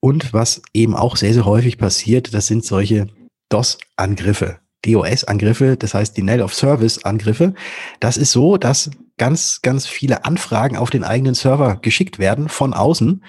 Und 0.00 0.32
was 0.32 0.62
eben 0.72 0.94
auch 0.94 1.16
sehr, 1.16 1.34
sehr 1.34 1.44
häufig 1.44 1.78
passiert, 1.78 2.34
das 2.34 2.46
sind 2.46 2.64
solche 2.64 3.08
DOS-Angriffe, 3.48 4.58
DOS-Angriffe, 4.82 5.76
das 5.76 5.94
heißt 5.94 6.16
Denial 6.16 6.42
of 6.42 6.54
Service-Angriffe. 6.54 7.54
Das 8.00 8.16
ist 8.16 8.32
so, 8.32 8.58
dass 8.58 8.90
ganz, 9.16 9.60
ganz 9.62 9.86
viele 9.86 10.24
Anfragen 10.24 10.76
auf 10.76 10.90
den 10.90 11.04
eigenen 11.04 11.34
Server 11.34 11.76
geschickt 11.76 12.18
werden 12.18 12.48
von 12.48 12.74
außen 12.74 13.24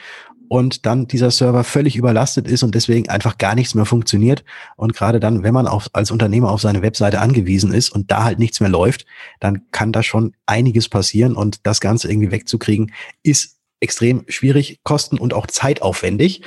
und 0.49 0.85
dann 0.85 1.07
dieser 1.07 1.31
Server 1.31 1.63
völlig 1.63 1.95
überlastet 1.95 2.47
ist 2.47 2.63
und 2.63 2.75
deswegen 2.75 3.07
einfach 3.07 3.37
gar 3.37 3.55
nichts 3.55 3.75
mehr 3.75 3.85
funktioniert. 3.85 4.43
Und 4.75 4.95
gerade 4.95 5.19
dann, 5.19 5.43
wenn 5.43 5.53
man 5.53 5.67
auf, 5.67 5.89
als 5.93 6.11
Unternehmer 6.11 6.49
auf 6.49 6.59
seine 6.59 6.81
Webseite 6.81 7.21
angewiesen 7.21 7.71
ist 7.71 7.89
und 7.89 8.11
da 8.11 8.23
halt 8.23 8.39
nichts 8.39 8.59
mehr 8.59 8.69
läuft, 8.69 9.05
dann 9.39 9.69
kann 9.71 9.91
da 9.91 10.03
schon 10.03 10.35
einiges 10.47 10.89
passieren 10.89 11.35
und 11.35 11.65
das 11.67 11.79
Ganze 11.79 12.11
irgendwie 12.11 12.31
wegzukriegen, 12.31 12.91
ist 13.23 13.59
extrem 13.79 14.25
schwierig, 14.27 14.79
kosten 14.83 15.19
und 15.19 15.33
auch 15.33 15.47
zeitaufwendig. 15.47 16.41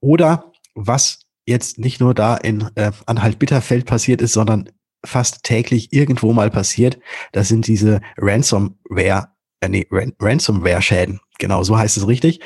Oder 0.00 0.52
was 0.74 1.20
jetzt 1.46 1.78
nicht 1.78 2.00
nur 2.00 2.12
da 2.12 2.36
in 2.36 2.68
äh, 2.74 2.90
Anhalt-Bitterfeld 3.06 3.86
passiert 3.86 4.20
ist, 4.20 4.32
sondern 4.32 4.68
fast 5.04 5.44
täglich 5.44 5.92
irgendwo 5.92 6.32
mal 6.32 6.50
passiert, 6.50 6.98
das 7.32 7.48
sind 7.48 7.68
diese 7.68 8.00
Ransomware, 8.16 9.28
äh, 9.60 9.68
nee, 9.68 9.86
Ran 9.90 10.12
Ransomware-Schäden. 10.18 11.20
Genau, 11.38 11.62
so 11.62 11.78
heißt 11.78 11.96
es 11.96 12.06
richtig. 12.06 12.40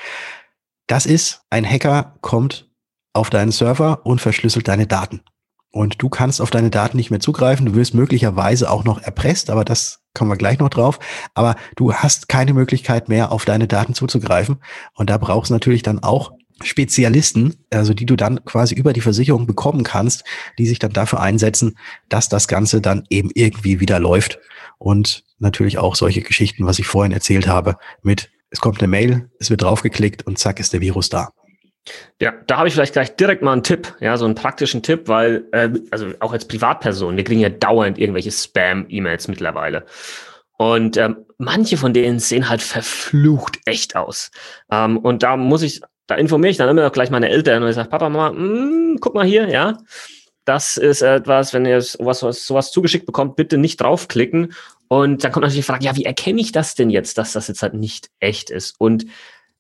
Das 0.89 1.07
ist, 1.07 1.43
ein 1.51 1.65
Hacker 1.65 2.17
kommt 2.23 2.69
auf 3.13 3.31
deinen 3.31 3.53
Server 3.53 4.05
und 4.05 4.21
verschlüsselt 4.21 4.67
deine 4.67 4.87
Daten. 4.87 5.21
und 5.71 6.03
du 6.03 6.09
kannst 6.09 6.41
auf 6.41 6.51
deine 6.51 6.71
Daten 6.71 6.97
nicht 6.97 7.11
mehr 7.11 7.21
zugreifen. 7.21 7.67
Du 7.67 7.75
wirst 7.75 7.95
möglicherweise 7.95 8.71
auch 8.71 8.85
noch 8.85 9.03
erpresst, 9.03 9.51
aber 9.51 9.65
das 9.65 10.01
kommen 10.15 10.31
wir 10.31 10.37
gleich 10.37 10.59
noch 10.59 10.71
drauf. 10.71 10.99
Aber 11.35 11.57
du 11.77 11.93
hast 11.93 12.29
keine 12.29 12.55
Möglichkeit 12.55 13.09
mehr, 13.09 13.31
auf 13.33 13.45
deine 13.45 13.69
Daten 13.69 13.95
zuzugreifen. 13.95 14.57
Und 14.95 15.11
da 15.11 15.19
brauchst 15.19 15.51
du 15.51 15.55
natürlich 15.55 15.83
dann 15.83 16.03
auch 16.03 16.33
Spezialisten, 16.63 17.65
also 17.71 17.95
die 17.95 18.07
du 18.07 18.17
dann 18.17 18.45
quasi 18.45 18.75
über 18.75 18.93
die 18.93 19.03
Versicherung 19.03 19.47
bekommen 19.47 19.85
kannst, 19.85 20.25
die 20.59 20.67
sich 20.67 20.79
dann 20.79 20.93
dafür 20.93 21.21
einsetzen, 21.21 21.77
dass 22.09 22.29
das 22.29 22.49
Ganze 22.49 22.81
dann 22.81 23.05
eben 23.11 23.31
irgendwie 23.35 23.79
wieder 23.79 24.01
läuft. 24.01 24.41
Und 24.79 25.25
natürlich 25.39 25.79
auch 25.79 25.95
solche 25.97 26.23
Geschichten, 26.23 26.67
was 26.67 26.79
ich 26.79 26.87
vorhin 26.87 27.13
erzählt 27.13 27.47
habe, 27.47 27.77
mit 28.03 28.31
es 28.51 28.61
kommt 28.61 28.81
eine 28.81 28.89
Mail, 28.89 29.31
es 29.39 29.51
wird 29.51 29.63
draufgeklickt 29.63 30.27
und 30.27 30.39
zack 30.39 30.61
ist 30.61 30.73
der 30.73 30.81
Virus 30.81 31.09
da. 31.09 31.31
Ja, 32.21 32.33
da 32.47 32.59
habe 32.59 32.69
ich 32.69 32.75
vielleicht 32.75 32.93
gleich 32.93 33.17
direkt 33.17 33.43
mal 33.43 33.53
einen 33.53 33.63
Tipp, 33.63 33.95
ja, 34.01 34.17
so 34.17 34.27
einen 34.27 34.35
praktischen 34.35 34.83
Tipp, 34.83 35.09
weil, 35.09 35.45
äh, 35.53 35.71
also 35.91 36.09
auch 36.21 36.33
als 36.33 36.47
Privatperson, 36.47 37.17
wir 37.17 37.25
kriegen 37.25 37.41
ja 37.41 37.49
dauernd 37.49 37.99
irgendwelche 37.99 38.31
Spam-E-Mails 38.31 39.29
mittlerweile. 39.29 39.87
Und 40.59 40.97
ähm, 40.97 41.25
manche 41.39 41.77
von 41.77 41.95
denen 41.95 42.19
sehen 42.19 42.49
halt 42.49 42.61
verflucht 42.63 43.61
echt 43.65 43.97
aus. 43.97 44.31
Ähm, 44.71 44.99
und 44.99 45.23
da 45.23 45.37
muss 45.37 45.63
ich 45.63 45.81
da 46.09 46.15
informiere 46.15 46.51
ich 46.51 46.57
dann 46.57 46.71
immer 46.71 46.87
auch 46.87 46.93
gleich 46.93 47.11
meine 47.11 47.29
Eltern 47.29 47.63
und 47.63 47.69
ich 47.69 47.77
sage, 47.77 47.91
Papa, 47.91 48.09
Mama, 48.09 48.33
mh, 48.33 48.39
hm, 48.39 48.99
guck 49.01 49.15
mal 49.15 49.27
hier, 49.27 49.49
ja. 49.49 49.79
Das 50.45 50.79
ist 50.79 51.03
etwas, 51.03 51.53
wenn 51.53 51.67
ihr 51.67 51.83
sowas, 51.83 52.21
sowas 52.21 52.73
zugeschickt 52.73 53.05
bekommt, 53.05 53.37
bitte 53.37 53.59
nicht 53.59 53.83
draufklicken. 53.83 54.55
Und 54.89 55.23
dann 55.23 55.33
kommt 55.33 55.43
natürlich 55.43 55.65
die 55.65 55.71
Frage, 55.71 55.85
ja, 55.85 55.97
wie 55.97 56.05
erkenne 56.05 56.41
ich 56.41 56.53
das 56.53 56.75
denn 56.75 56.91
jetzt, 56.91 57.19
dass 57.19 57.33
das 57.33 57.49
jetzt 57.49 57.63
halt 57.63 57.75
nicht 57.75 58.11
echt 58.21 58.51
ist? 58.51 58.75
Und 58.79 59.07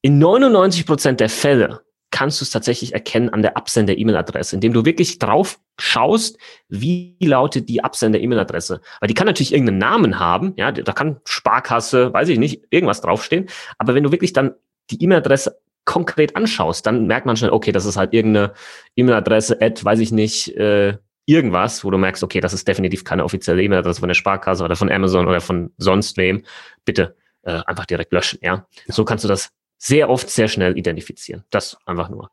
in 0.01 0.19
99 0.19 0.87
Prozent 0.87 1.21
der 1.21 1.29
Fälle 1.29 1.83
kannst 2.11 2.41
du 2.41 2.45
es 2.45 2.51
tatsächlich 2.51 2.95
erkennen 2.95 3.29
an 3.29 3.43
der 3.43 3.57
Absender-E-Mail-Adresse, 3.57 4.57
indem 4.57 4.73
du 4.73 4.85
wirklich 4.85 5.19
drauf 5.19 5.59
schaust, 5.79 6.39
wie 6.69 7.17
lautet 7.23 7.69
die 7.69 7.85
Absender-E-Mail-Adresse. 7.85 8.81
Weil 9.01 9.09
die 9.09 9.15
kann 9.15 9.27
natürlich 9.27 9.53
irgendeinen 9.53 9.79
Namen 9.79 10.19
haben, 10.19 10.55
ja, 10.57 10.73
da 10.73 10.93
kann 10.93 11.21
Sparkasse, 11.25 12.13
weiß 12.13 12.29
ich 12.31 12.39
nicht, 12.39 12.65
irgendwas 12.71 13.03
draufstehen. 13.03 13.47
Aber 13.77 13.95
wenn 13.95 14.05
du 14.05 14.13
wirklich 14.13 14.33
dann 14.33 14.55
die 14.91 15.03
E-Mail-Adresse 15.03 15.61
konkret 15.85 16.37
anschaust, 16.37 16.87
dann 16.87 17.07
merkt 17.07 17.27
man 17.27 17.37
schon, 17.37 17.51
okay, 17.51 17.73
das 17.73 17.85
ist 17.85 17.97
halt 17.97 18.15
irgendeine 18.15 18.53
E-Mail-Adresse, 18.97 19.61
Ad, 19.61 19.85
weiß 19.85 20.01
ich 20.01 20.13
nicht, 20.13 20.57
äh, 20.57 20.97
irgendwas, 21.29 21.85
wo 21.85 21.91
du 21.91 21.99
merkst, 21.99 22.25
okay, 22.25 22.41
das 22.41 22.55
ist 22.55 22.67
definitiv 22.67 23.05
keine 23.05 23.23
offizielle 23.23 23.63
E-Mail-Adresse 23.63 24.01
von 24.01 24.09
der 24.09 24.15
Sparkasse 24.15 24.65
oder 24.65 24.77
von 24.77 24.91
Amazon 24.91 25.29
oder 25.29 25.41
von 25.41 25.71
sonst 25.77 26.17
wem. 26.17 26.43
Bitte 26.87 27.17
äh, 27.43 27.61
einfach 27.67 27.85
direkt 27.85 28.13
löschen, 28.13 28.39
ja. 28.43 28.67
So 28.87 29.05
kannst 29.05 29.25
du 29.25 29.29
das 29.29 29.51
sehr 29.77 30.09
oft 30.09 30.31
sehr 30.31 30.49
schnell 30.49 30.77
identifizieren. 30.77 31.45
Das 31.51 31.77
einfach 31.85 32.09
nur. 32.09 32.31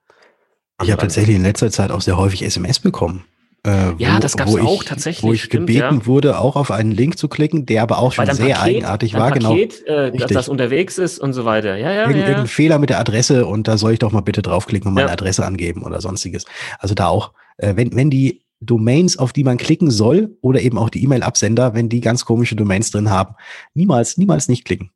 Ich 0.82 0.92
habe 0.92 1.02
tatsächlich 1.02 1.36
in 1.36 1.44
letzter 1.44 1.70
Zeit 1.72 1.92
auch 1.92 2.02
sehr 2.02 2.18
häufig 2.18 2.44
SMS 2.44 2.80
bekommen. 2.80 3.26
Äh, 3.66 3.94
ja, 3.98 4.16
wo, 4.16 4.20
das 4.20 4.38
gab 4.38 4.48
es 4.48 4.56
auch 4.56 4.84
tatsächlich. 4.84 5.24
Wo 5.24 5.34
ich 5.34 5.44
stimmt, 5.44 5.68
gebeten 5.68 6.00
ja. 6.00 6.06
wurde, 6.06 6.40
auch 6.40 6.56
auf 6.56 6.72
einen 6.72 6.92
Link 6.92 7.18
zu 7.18 7.28
klicken, 7.28 7.66
der 7.66 7.82
aber 7.82 7.98
auch 7.98 8.14
schon 8.14 8.26
sehr 8.28 8.56
Paket, 8.56 8.76
eigenartig 8.76 9.14
war. 9.16 9.32
Genau. 9.32 9.50
Paket, 9.50 9.86
genau, 9.86 10.00
äh, 10.00 10.12
dass 10.12 10.32
das 10.32 10.50
unterwegs 10.50 10.98
ist 10.98 11.20
und 11.20 11.34
so 11.34 11.46
weiter. 11.46 11.76
Ja, 11.76 11.92
ja, 11.92 12.02
Irgend, 12.04 12.18
ja. 12.18 12.22
Irgendein 12.22 12.48
Fehler 12.48 12.80
mit 12.80 12.92
der 12.92 13.00
Adresse 13.00 13.46
und 13.46 13.68
da 13.68 13.78
soll 13.78 13.94
ich 13.94 14.00
doch 14.00 14.12
mal 14.12 14.22
bitte 14.22 14.42
draufklicken 14.42 14.88
und 14.88 14.94
meine. 14.94 15.12
Adresse 15.12 15.46
angeben 15.46 15.84
oder 15.84 16.00
sonstiges. 16.00 16.46
Also 16.80 16.96
da 16.96 17.08
auch, 17.08 17.34
äh, 17.58 17.76
wenn, 17.76 17.96
wenn 17.96 18.10
die 18.10 18.45
Domains, 18.66 19.18
auf 19.18 19.34
die 19.34 19.44
man 19.44 19.58
klicken 19.58 19.92
soll 19.92 20.38
oder 20.42 20.62
eben 20.62 20.78
auch 20.78 20.90
die 20.90 21.04
E-Mail-Absender, 21.04 21.74
wenn 21.74 21.90
die 21.90 22.02
ganz 22.02 22.26
komische 22.26 22.56
Domains 22.56 22.92
drin 22.92 23.10
haben, 23.10 23.36
niemals, 23.74 24.18
niemals 24.18 24.48
nicht 24.48 24.66
klicken. 24.66 24.92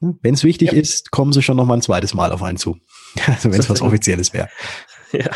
Wenn 0.00 0.34
es 0.34 0.44
wichtig 0.44 0.72
ja. 0.72 0.78
ist, 0.78 1.10
kommen 1.10 1.32
sie 1.32 1.42
schon 1.42 1.56
noch 1.56 1.66
mal 1.66 1.74
ein 1.74 1.82
zweites 1.82 2.14
Mal 2.14 2.32
auf 2.32 2.42
einen 2.42 2.58
zu. 2.58 2.76
Also 3.26 3.50
wenn 3.50 3.60
es 3.60 3.68
was 3.68 3.82
Offizielles 3.82 4.32
wäre. 4.32 4.48
Ja. 5.12 5.30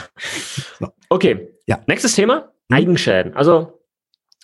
So. 0.78 0.88
Okay. 1.08 1.48
Ja. 1.66 1.80
Nächstes 1.86 2.14
Thema. 2.14 2.52
Mhm. 2.68 2.76
Eigenschäden. 2.76 3.34
Also 3.34 3.80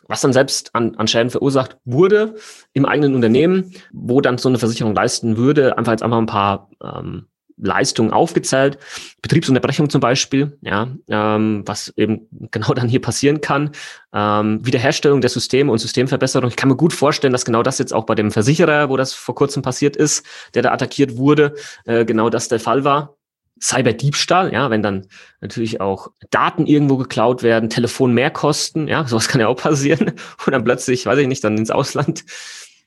was 0.09 0.23
dann 0.23 0.33
selbst 0.33 0.75
an, 0.75 0.95
an 0.97 1.07
Schäden 1.07 1.31
verursacht 1.31 1.77
wurde 1.85 2.37
im 2.73 2.87
eigenen 2.87 3.15
Unternehmen, 3.15 3.75
wo 3.93 4.21
dann 4.21 4.39
so 4.39 4.49
eine 4.49 4.59
Versicherung 4.59 4.95
leisten 4.95 5.37
würde, 5.37 5.77
einfach 5.77 5.93
jetzt 5.93 6.03
einfach 6.03 6.19
ein 6.19 6.27
paar 6.27 6.71
ähm, 6.83 7.27
Leistungen 7.61 8.13
aufgezählt. 8.13 8.79
Betriebsunterbrechung 9.23 9.91
zum 9.91 10.01
Beispiel, 10.01 10.59
ja, 10.63 10.89
ähm, 11.09 11.63
was 11.67 11.93
eben 11.97 12.29
genau 12.51 12.75
dann 12.75 12.89
hier 12.89 13.01
passieren 13.01 13.41
kann. 13.41 13.71
Ähm, 14.13 14.65
Wiederherstellung 14.65 15.21
der 15.21 15.31
Systeme 15.31 15.71
und 15.73 15.79
Systemverbesserung. 15.79 16.49
Ich 16.49 16.57
kann 16.57 16.69
mir 16.69 16.77
gut 16.77 16.93
vorstellen, 16.93 17.33
dass 17.33 17.45
genau 17.45 17.63
das 17.63 17.79
jetzt 17.79 17.93
auch 17.93 18.05
bei 18.05 18.15
dem 18.15 18.31
Versicherer, 18.31 18.89
wo 18.89 18.97
das 18.97 19.13
vor 19.13 19.35
kurzem 19.35 19.63
passiert 19.63 19.97
ist, 19.97 20.25
der 20.55 20.63
da 20.63 20.73
attackiert 20.73 21.17
wurde, 21.17 21.55
äh, 21.85 22.05
genau 22.05 22.31
das 22.31 22.49
der 22.49 22.61
Fall 22.61 22.85
war. 22.85 23.15
Cyberdiebstahl, 23.61 24.53
ja, 24.53 24.71
wenn 24.71 24.83
dann 24.83 25.07
natürlich 25.41 25.81
auch 25.81 26.13
Daten 26.31 26.67
irgendwo 26.67 26.97
geklaut 26.97 27.43
werden, 27.43 27.71
Telefon 27.71 28.13
mehr 28.15 28.31
kosten, 28.31 28.89
ja, 28.89 29.05
sowas 29.07 29.29
kann 29.29 29.41
ja 29.41 29.49
auch 29.49 29.57
passieren 29.57 30.13
und 30.47 30.53
dann 30.53 30.65
plötzlich, 30.65 31.07
weiß 31.07 31.19
ich 31.19 31.27
nicht, 31.27 31.43
dann 31.45 31.59
ins 31.59 31.71
Ausland 31.71 32.25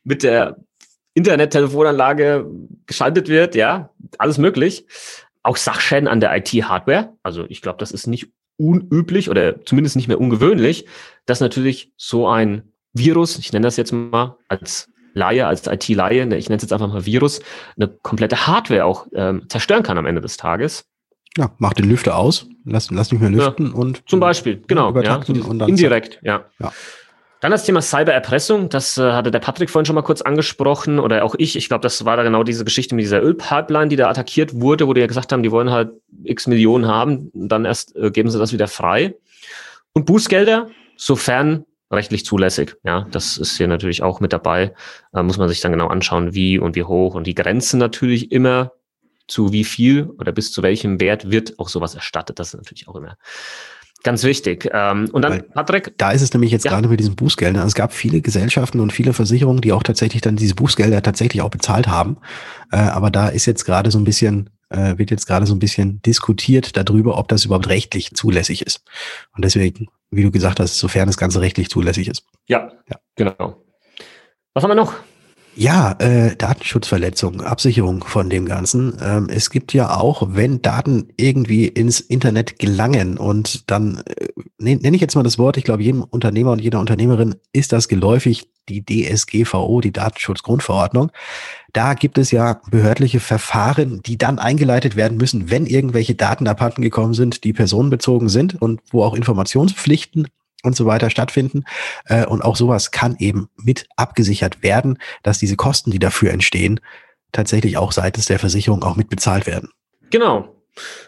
mit 0.04 0.24
der 0.24 0.58
Internet-Telefonanlage 1.14 2.50
geschaltet 2.86 3.28
wird, 3.28 3.56
ja, 3.56 3.90
alles 4.18 4.38
möglich. 4.38 4.86
Auch 5.44 5.58
Sachschäden 5.58 6.08
an 6.08 6.20
der 6.20 6.36
IT-Hardware, 6.38 7.14
also 7.24 7.46
ich 7.50 7.62
glaube, 7.62 7.80
das 7.80 7.92
ist 7.92 8.08
nicht 8.08 8.32
unüblich 8.58 9.30
oder 9.30 9.66
zumindest 9.66 9.96
nicht 9.96 10.08
mehr 10.08 10.20
ungewöhnlich, 10.20 10.86
dass 11.26 11.40
natürlich 11.40 11.94
so 11.98 12.28
ein 12.28 12.72
Virus, 12.94 13.40
ich 13.40 13.52
nenne 13.52 13.66
das 13.66 13.78
jetzt 13.78 13.92
mal 13.92 14.38
als 14.48 14.90
Laie, 15.14 15.48
als 15.48 15.68
IT-Laie, 15.68 16.26
ne, 16.26 16.38
ich 16.38 16.48
nenne 16.48 16.58
es 16.58 16.64
jetzt 16.64 16.74
einfach 16.74 16.88
mal 16.88 17.06
Virus, 17.06 17.42
eine 17.76 17.88
komplette 17.88 18.48
Hardware 18.48 18.86
auch 18.86 19.08
ähm, 19.14 19.50
zerstören 19.50 19.84
kann 19.84 19.98
am 19.98 20.06
Ende 20.06 20.22
des 20.22 20.38
Tages. 20.38 20.86
Ja, 21.38 21.52
mach 21.58 21.74
den 21.74 21.90
Lüfter 21.90 22.18
aus, 22.18 22.48
lass, 22.66 22.92
lass 22.92 23.12
nicht 23.12 23.22
mehr 23.22 23.30
lüften 23.30 23.68
ja, 23.68 23.74
und 23.74 24.08
zum 24.10 24.20
Beispiel, 24.20 24.62
genau, 24.68 24.94
ja, 25.02 25.22
so 25.24 25.34
und 25.34 25.60
dann 25.60 25.70
indirekt, 25.70 26.20
ja. 26.24 26.46
ja. 26.60 26.74
Dann 27.42 27.52
das 27.52 27.66
Thema 27.66 27.82
Cybererpressung, 27.82 28.70
das 28.70 29.00
äh, 29.00 29.14
hatte 29.14 29.32
der 29.32 29.40
Patrick 29.40 29.72
vorhin 29.72 29.88
schon 29.88 29.96
mal 29.96 30.04
kurz 30.04 30.22
angesprochen 30.22 31.00
oder 31.00 31.26
auch 31.26 31.34
ich. 31.40 31.56
Ich 31.56 31.68
glaube, 31.68 31.82
das 31.82 32.06
war 32.06 32.16
da 32.16 32.22
genau 32.22 32.44
diese 32.44 32.64
Geschichte 32.64 32.94
mit 32.94 33.04
dieser 33.04 33.22
Ölpipeline, 33.22 33.90
die 33.90 33.96
da 33.96 34.10
attackiert 34.10 34.62
wurde, 34.62 34.88
wo 34.88 34.94
die 34.94 35.02
ja 35.02 35.08
gesagt 35.08 35.32
haben, 35.32 35.42
die 35.42 35.52
wollen 35.52 35.72
halt 35.72 35.90
x 36.24 36.46
Millionen 36.46 36.88
haben, 36.88 37.32
dann 37.34 37.66
erst 37.66 37.96
äh, 37.96 38.12
geben 38.12 38.30
sie 38.30 38.38
das 38.38 38.54
wieder 38.54 38.68
frei. 38.68 39.16
Und 39.94 40.06
Bußgelder, 40.06 40.70
sofern 40.96 41.66
rechtlich 41.90 42.26
zulässig. 42.26 42.76
Ja, 42.84 43.08
das 43.10 43.40
ist 43.40 43.58
hier 43.58 43.68
natürlich 43.68 44.04
auch 44.04 44.20
mit 44.20 44.34
dabei. 44.34 44.76
Da 45.12 45.24
muss 45.24 45.38
man 45.38 45.50
sich 45.50 45.62
dann 45.62 45.72
genau 45.72 45.88
anschauen, 45.88 46.36
wie 46.36 46.60
und 46.60 46.76
wie 46.76 46.84
hoch 46.84 47.16
und 47.16 47.26
die 47.26 47.36
Grenzen 47.36 47.80
natürlich 47.80 48.32
immer 48.32 48.72
zu 49.28 49.52
wie 49.52 49.64
viel 49.64 50.12
oder 50.20 50.32
bis 50.32 50.52
zu 50.52 50.62
welchem 50.62 51.00
Wert 51.02 51.32
wird 51.32 51.58
auch 51.58 51.70
sowas 51.70 51.96
erstattet. 51.96 52.38
Das 52.38 52.54
ist 52.54 52.60
natürlich 52.60 52.88
auch 52.88 52.96
immer 52.96 53.18
ganz 54.04 54.24
wichtig. 54.24 54.70
Ähm, 54.72 55.10
und 55.12 55.22
dann, 55.22 55.34
Weil 55.34 55.42
Patrick. 55.44 55.98
Da 55.98 56.12
ist 56.12 56.22
es 56.22 56.34
nämlich 56.34 56.52
jetzt 56.52 56.66
ja. 56.66 56.72
gerade 56.72 56.88
mit 56.88 57.00
diesen 57.00 57.16
Bußgeldern. 57.16 57.66
Es 57.66 57.76
gab 57.76 57.94
viele 57.94 58.22
Gesellschaften 58.22 58.80
und 58.80 58.94
viele 58.94 59.14
Versicherungen, 59.14 59.62
die 59.62 59.72
auch 59.72 59.84
tatsächlich 59.84 60.22
dann 60.22 60.36
diese 60.36 60.56
Bußgelder 60.56 61.02
tatsächlich 61.02 61.42
auch 61.42 61.50
bezahlt 61.50 61.88
haben. 61.88 62.18
Äh, 62.72 62.78
aber 62.78 63.12
da 63.12 63.30
ist 63.30 63.46
jetzt 63.46 63.66
gerade 63.66 63.92
so 63.92 64.00
ein 64.00 64.04
bisschen 64.04 64.50
äh, 64.72 64.98
wird 64.98 65.12
jetzt 65.12 65.28
gerade 65.28 65.46
so 65.46 65.54
ein 65.54 65.60
bisschen 65.60 66.02
diskutiert 66.02 66.78
darüber, 66.78 67.18
ob 67.18 67.28
das 67.28 67.46
überhaupt 67.46 67.70
rechtlich 67.70 68.12
zulässig 68.14 68.66
ist. 68.66 68.84
Und 69.36 69.44
deswegen, 69.44 69.90
wie 70.10 70.24
du 70.24 70.32
gesagt 70.32 70.60
hast, 70.60 70.78
sofern 70.78 71.08
das 71.08 71.18
Ganze 71.18 71.42
rechtlich 71.42 71.70
zulässig 71.70 72.08
ist. 72.08 72.24
Ja, 72.48 72.72
ja. 72.90 72.98
genau. 73.16 73.64
Was 74.54 74.64
haben 74.64 74.72
wir 74.72 74.76
noch? 74.76 74.96
Ja, 75.54 75.96
äh, 76.00 76.36
Datenschutzverletzung, 76.38 77.42
Absicherung 77.42 78.06
von 78.06 78.30
dem 78.30 78.46
Ganzen. 78.46 78.98
Ähm, 79.04 79.28
es 79.30 79.50
gibt 79.50 79.74
ja 79.74 79.98
auch, 79.98 80.30
wenn 80.32 80.62
Daten 80.62 81.10
irgendwie 81.18 81.68
ins 81.68 82.00
Internet 82.00 82.58
gelangen 82.58 83.18
und 83.18 83.70
dann 83.70 84.02
äh, 84.06 84.28
nenne 84.60 84.96
ich 84.96 85.02
jetzt 85.02 85.16
mal 85.16 85.24
das 85.24 85.38
Wort, 85.38 85.58
ich 85.58 85.66
glaube, 85.66 85.84
jedem 85.84 86.04
Unternehmer 86.04 86.52
und 86.52 86.62
jeder 86.62 86.80
Unternehmerin 86.80 87.36
ist 87.52 87.74
das 87.74 87.90
geläufig, 87.90 88.48
die 88.70 88.86
DSGVO, 88.86 89.82
die 89.82 89.92
Datenschutzgrundverordnung. 89.92 91.12
Da 91.74 91.96
gibt 91.96 92.18
es 92.18 92.32
ja 92.32 92.62
behördliche 92.70 93.20
Verfahren, 93.20 94.02
die 94.06 94.18
dann 94.18 94.40
eingeleitet 94.40 94.96
werden 94.96 95.18
müssen, 95.18 95.50
wenn 95.50 95.66
irgendwelche 95.66 96.16
Daten 96.16 96.48
abhanden 96.48 96.82
gekommen 96.82 97.14
sind, 97.14 97.44
die 97.44 97.52
personenbezogen 97.52 98.30
sind 98.30 98.62
und 98.62 98.80
wo 98.92 99.04
auch 99.04 99.16
Informationspflichten 99.16 100.28
und 100.64 100.76
so 100.76 100.86
weiter 100.86 101.10
stattfinden. 101.10 101.64
Äh, 102.06 102.26
und 102.26 102.42
auch 102.44 102.56
sowas 102.56 102.92
kann 102.92 103.16
eben 103.20 103.50
mit 103.56 103.88
abgesichert 103.96 104.64
werden, 104.64 104.98
dass 105.24 105.40
diese 105.40 105.56
Kosten, 105.56 105.92
die 105.92 106.00
dafür 106.00 106.32
entstehen, 106.32 106.80
tatsächlich 107.32 107.78
auch 107.78 107.92
seitens 107.92 108.26
der 108.26 108.40
Versicherung 108.40 108.84
auch 108.84 108.96
mitbezahlt 108.96 109.48
werden. 109.48 109.70
Genau. 110.10 110.56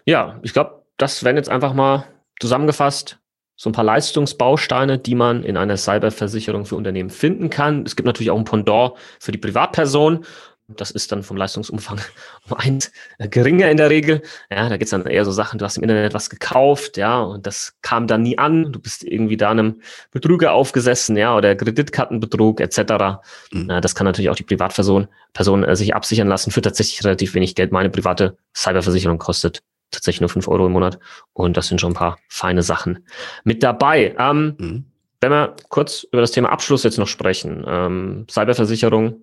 Ja, 0.05 0.39
ich 0.43 0.53
glaube, 0.53 0.83
das 0.97 1.23
werden 1.23 1.37
jetzt 1.37 1.49
einfach 1.49 1.73
mal 1.73 2.05
zusammengefasst 2.39 3.19
so 3.55 3.69
ein 3.69 3.73
paar 3.73 3.83
Leistungsbausteine, 3.83 4.97
die 4.97 5.15
man 5.15 5.43
in 5.43 5.57
einer 5.57 5.77
Cyberversicherung 5.77 6.65
für 6.65 6.75
Unternehmen 6.75 7.09
finden 7.09 7.49
kann. 7.49 7.83
Es 7.85 7.95
gibt 7.95 8.07
natürlich 8.07 8.31
auch 8.31 8.37
ein 8.37 8.45
Pendant 8.45 8.93
für 9.19 9.31
die 9.31 9.37
Privatperson. 9.37 10.25
Das 10.67 10.91
ist 10.91 11.11
dann 11.11 11.23
vom 11.23 11.37
Leistungsumfang 11.37 11.99
um 12.49 12.57
eins 12.57 12.91
äh, 13.17 13.27
geringer 13.27 13.69
in 13.69 13.77
der 13.77 13.89
Regel. 13.89 14.21
Ja, 14.49 14.69
da 14.69 14.77
geht's 14.77 14.91
dann 14.91 15.05
eher 15.05 15.25
so 15.25 15.31
Sachen, 15.31 15.59
du 15.59 15.65
hast 15.65 15.77
im 15.77 15.83
Internet 15.83 16.13
was 16.13 16.29
gekauft, 16.29 16.97
ja, 16.97 17.21
und 17.21 17.45
das 17.45 17.75
kam 17.81 18.07
dann 18.07 18.23
nie 18.23 18.37
an. 18.37 18.71
Du 18.71 18.79
bist 18.79 19.03
irgendwie 19.03 19.37
da 19.37 19.51
einem 19.51 19.81
Betrüger 20.11 20.53
aufgesessen, 20.53 21.17
ja, 21.17 21.35
oder 21.35 21.55
Kreditkartenbetrug 21.55 22.61
etc. 22.61 23.21
Mhm. 23.51 23.69
Ja, 23.69 23.81
das 23.81 23.95
kann 23.95 24.05
natürlich 24.05 24.29
auch 24.29 24.35
die 24.35 24.43
Privatperson 24.43 25.07
Person, 25.33 25.63
äh, 25.63 25.75
sich 25.75 25.95
absichern 25.95 26.27
lassen 26.27 26.51
für 26.51 26.61
tatsächlich 26.61 27.03
relativ 27.03 27.33
wenig 27.33 27.55
Geld. 27.55 27.71
Meine 27.71 27.89
private 27.89 28.37
Cyberversicherung 28.55 29.17
kostet 29.17 29.63
tatsächlich 29.91 30.21
nur 30.21 30.29
5 30.29 30.47
Euro 30.47 30.67
im 30.67 30.71
Monat. 30.71 30.99
Und 31.33 31.57
das 31.57 31.67
sind 31.67 31.81
schon 31.81 31.91
ein 31.91 31.95
paar 31.95 32.17
feine 32.27 32.63
Sachen 32.63 33.05
mit 33.43 33.63
dabei. 33.63 34.15
Ähm, 34.17 34.55
mhm. 34.57 34.85
Wenn 35.21 35.31
wir 35.31 35.55
kurz 35.69 36.03
über 36.03 36.21
das 36.21 36.31
Thema 36.31 36.49
Abschluss 36.51 36.83
jetzt 36.83 36.97
noch 36.97 37.07
sprechen, 37.07 37.63
ähm, 37.67 38.25
Cyberversicherung, 38.29 39.21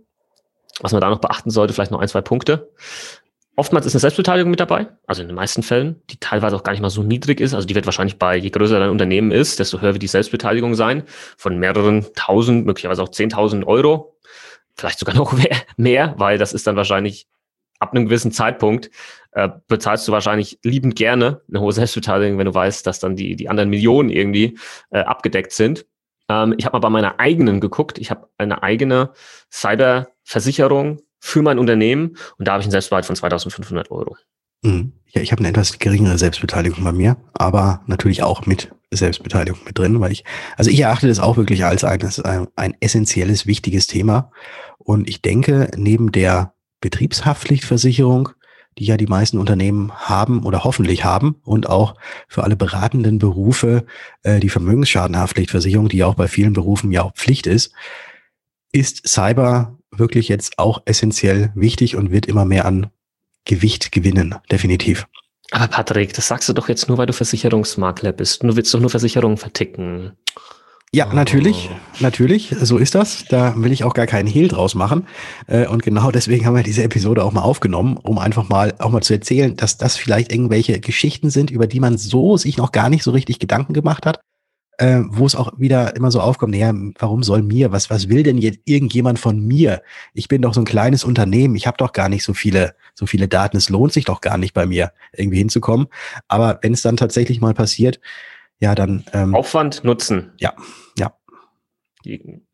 was 0.81 0.93
man 0.93 1.01
da 1.01 1.11
noch 1.11 1.21
beachten 1.21 1.51
sollte, 1.51 1.73
vielleicht 1.73 1.91
noch 1.91 2.01
ein, 2.01 2.09
zwei 2.09 2.21
Punkte. 2.21 2.71
Oftmals 3.57 3.85
ist 3.85 3.95
eine 3.95 4.01
Selbstbeteiligung 4.01 4.51
mit 4.51 4.61
dabei, 4.61 4.89
also 5.07 5.21
in 5.23 5.29
den 5.29 5.35
meisten 5.35 5.63
Fällen, 5.63 6.01
die 6.09 6.17
teilweise 6.19 6.57
auch 6.57 6.63
gar 6.63 6.73
nicht 6.73 6.81
mal 6.81 6.89
so 6.89 7.03
niedrig 7.03 7.41
ist. 7.41 7.53
Also 7.53 7.67
die 7.67 7.75
wird 7.75 7.85
wahrscheinlich 7.85 8.19
bei, 8.19 8.37
je 8.37 8.51
größer 8.51 8.79
dein 8.79 8.91
Unternehmen 8.91 9.33
ist, 9.33 9.59
desto 9.59 9.81
höher 9.81 9.93
wird 9.93 10.03
die 10.03 10.07
Selbstbeteiligung 10.09 10.75
sein, 10.75 11.03
von 11.37 11.59
mehreren 11.59 12.07
tausend, 12.15 12.65
möglicherweise 12.65 13.03
auch 13.03 13.11
zehntausend 13.11 13.67
Euro, 13.67 14.17
vielleicht 14.77 14.99
sogar 14.99 15.15
noch 15.17 15.35
mehr, 15.77 16.15
weil 16.17 16.39
das 16.39 16.53
ist 16.53 16.67
dann 16.67 16.77
wahrscheinlich 16.77 17.27
ab 17.81 17.93
einem 17.93 18.07
gewissen 18.07 18.31
Zeitpunkt 18.31 18.91
äh, 19.33 19.49
bezahlst 19.69 20.07
du 20.07 20.13
wahrscheinlich 20.13 20.59
liebend 20.63 20.97
gerne 20.97 21.43
eine 21.49 21.61
hohe 21.61 21.73
Selbstbeteiligung, 21.73 22.39
wenn 22.39 22.47
du 22.47 22.55
weißt, 22.55 22.87
dass 22.87 23.01
dann 23.01 23.17
die, 23.17 23.37
die 23.37 23.49
anderen 23.49 23.71
Millionen 23.71 24.11
irgendwie 24.11 24.59
äh, 24.91 25.01
abgedeckt 25.01 25.53
sind. 25.53 25.87
Ähm, 26.29 26.55
ich 26.57 26.67
habe 26.67 26.77
mal 26.77 26.81
bei 26.81 26.91
meiner 26.91 27.19
eigenen 27.19 27.61
geguckt. 27.61 27.99
Ich 27.99 28.11
habe 28.11 28.29
eine 28.39 28.63
eigene 28.63 29.11
Cyberversicherung 30.31 31.01
für 31.19 31.43
mein 31.43 31.59
Unternehmen 31.59 32.17
und 32.39 32.49
da 32.49 32.53
habe 32.53 32.63
ich 32.63 32.67
einen 32.67 32.73
Selbstbehalt 32.73 33.05
von 33.05 33.17
2500 33.17 33.91
Euro. 33.91 34.17
Mhm. 34.63 34.93
Ja, 35.09 35.23
ich 35.23 35.33
habe 35.33 35.41
eine 35.41 35.49
etwas 35.49 35.79
geringere 35.79 36.19
Selbstbeteiligung 36.19 36.85
bei 36.85 36.93
mir, 36.93 37.17
aber 37.35 37.83
natürlich 37.87 38.23
auch 38.23 38.47
mit 38.47 38.73
Selbstbeteiligung 38.93 39.61
mit 39.65 39.79
drin, 39.79 40.01
weil 40.01 40.13
ich, 40.13 40.25
also 40.57 40.71
ich 40.71 40.81
erachte 40.81 41.09
das 41.09 41.19
auch 41.19 41.37
wirklich 41.37 41.65
als 41.65 41.85
ein, 41.85 42.01
ein, 42.25 42.47
ein 42.57 42.77
essentielles, 42.81 43.47
wichtiges 43.47 43.87
Thema. 43.87 44.31
Und 44.79 45.09
ich 45.09 45.21
denke, 45.21 45.71
neben 45.77 46.13
der 46.13 46.55
Betriebshaftpflichtversicherung, 46.81 48.31
die 48.79 48.85
ja 48.85 48.97
die 48.97 49.07
meisten 49.07 49.39
Unternehmen 49.39 49.93
haben 49.93 50.45
oder 50.45 50.65
hoffentlich 50.65 51.05
haben 51.05 51.37
und 51.45 51.69
auch 51.69 51.97
für 52.29 52.45
alle 52.45 52.57
beratenden 52.57 53.19
Berufe 53.19 53.85
äh, 54.23 54.41
die 54.41 54.49
Vermögensschadenhaftpflichtversicherung, 54.49 55.89
die 55.89 55.99
ja 55.99 56.07
auch 56.07 56.15
bei 56.15 56.29
vielen 56.29 56.53
Berufen 56.53 56.93
ja 56.93 57.03
auch 57.03 57.15
Pflicht 57.15 57.47
ist, 57.47 57.73
ist 58.73 59.09
Cyber 59.09 59.79
wirklich 59.91 60.29
jetzt 60.29 60.59
auch 60.59 60.83
essentiell 60.85 61.53
wichtig 61.55 61.97
und 61.97 62.11
wird 62.11 62.27
immer 62.27 62.45
mehr 62.45 62.65
an 62.65 62.91
Gewicht 63.45 63.93
gewinnen, 63.93 64.37
definitiv. 64.51 65.07
Aber 65.51 65.67
Patrick, 65.67 66.13
das 66.15 66.29
sagst 66.29 66.49
du 66.49 66.53
doch 66.53 66.69
jetzt 66.69 66.89
nur, 66.89 66.99
weil 66.99 67.07
du 67.07 67.13
Versicherungsmakler 67.13 68.13
bist. 68.13 68.43
Du 68.43 68.55
willst 68.55 68.73
doch 68.73 68.81
nur 68.81 68.91
Versicherungen 68.91 69.37
verticken. 69.37 70.13
Ja, 70.93 71.13
natürlich, 71.13 71.71
natürlich, 72.01 72.53
so 72.61 72.77
ist 72.77 72.97
das. 72.97 73.25
Da 73.29 73.55
will 73.57 73.71
ich 73.71 73.85
auch 73.85 73.95
gar 73.95 74.07
keinen 74.07 74.27
Hehl 74.27 74.49
draus 74.49 74.75
machen. 74.75 75.07
Äh, 75.47 75.69
und 75.69 75.85
genau 75.85 76.11
deswegen 76.11 76.47
haben 76.47 76.57
wir 76.57 76.65
diese 76.65 76.83
Episode 76.83 77.25
auch 77.25 77.31
mal 77.31 77.43
aufgenommen, 77.43 77.97
um 77.97 78.19
einfach 78.19 78.49
mal 78.49 78.75
auch 78.79 78.91
mal 78.91 79.01
zu 79.01 79.13
erzählen, 79.13 79.57
dass 79.57 79.77
das 79.77 79.97
vielleicht 79.97 80.33
irgendwelche 80.33 80.81
Geschichten 80.81 81.31
sind, 81.31 81.53
über 81.53 81.69
die 81.69 81.79
man 81.79 81.97
so 81.97 82.37
sich 82.37 82.57
noch 82.57 82.73
gar 82.73 82.91
nicht 82.91 83.05
so 83.05 83.13
richtig 83.13 83.39
Gedanken 83.39 83.73
gemacht 83.73 84.05
hat, 84.05 84.21
äh, 84.81 85.03
wo 85.09 85.27
es 85.27 85.37
auch 85.37 85.53
wieder 85.59 85.95
immer 85.95 86.11
so 86.11 86.21
aufkommt, 86.21 86.53
naja, 86.53 86.73
warum 86.99 87.23
soll 87.23 87.43
mir, 87.43 87.71
was, 87.71 87.91
was 87.91 88.09
will 88.09 88.23
denn 88.23 88.39
jetzt 88.39 88.61
irgendjemand 88.65 89.19
von 89.19 89.39
mir? 89.39 89.83
Ich 90.15 90.27
bin 90.27 90.41
doch 90.41 90.55
so 90.55 90.63
ein 90.63 90.65
kleines 90.65 91.05
Unternehmen, 91.05 91.55
ich 91.55 91.67
habe 91.67 91.77
doch 91.77 91.93
gar 91.93 92.09
nicht 92.09 92.25
so 92.25 92.33
viele, 92.33 92.75
so 92.95 93.05
viele 93.05 93.29
Daten, 93.29 93.59
es 93.59 93.69
lohnt 93.69 93.93
sich 93.93 94.07
doch 94.07 94.23
gar 94.23 94.39
nicht 94.39 94.55
bei 94.55 94.65
mir, 94.65 94.93
irgendwie 95.13 95.37
hinzukommen. 95.37 95.89
Aber 96.29 96.59
wenn 96.63 96.73
es 96.73 96.81
dann 96.81 96.97
tatsächlich 96.97 97.43
mal 97.43 97.53
passiert, 97.53 98.01
ja, 98.59 98.75
dann. 98.75 99.05
Ähm, 99.13 99.35
Aufwand 99.35 99.85
nutzen. 99.85 100.33
Ja, 100.39 100.55
ja. 100.99 101.15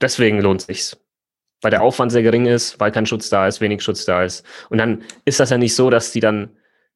Deswegen 0.00 0.40
lohnt 0.40 0.62
sich's. 0.62 0.96
Weil 1.62 1.70
der 1.70 1.82
Aufwand 1.82 2.10
sehr 2.10 2.22
gering 2.22 2.46
ist, 2.46 2.80
weil 2.80 2.90
kein 2.90 3.06
Schutz 3.06 3.30
da 3.30 3.46
ist, 3.46 3.60
wenig 3.60 3.82
Schutz 3.82 4.04
da 4.04 4.24
ist. 4.24 4.44
Und 4.68 4.78
dann 4.78 5.04
ist 5.24 5.38
das 5.38 5.50
ja 5.50 5.58
nicht 5.58 5.76
so, 5.76 5.90
dass 5.90 6.10
die 6.10 6.20
dann, 6.20 6.50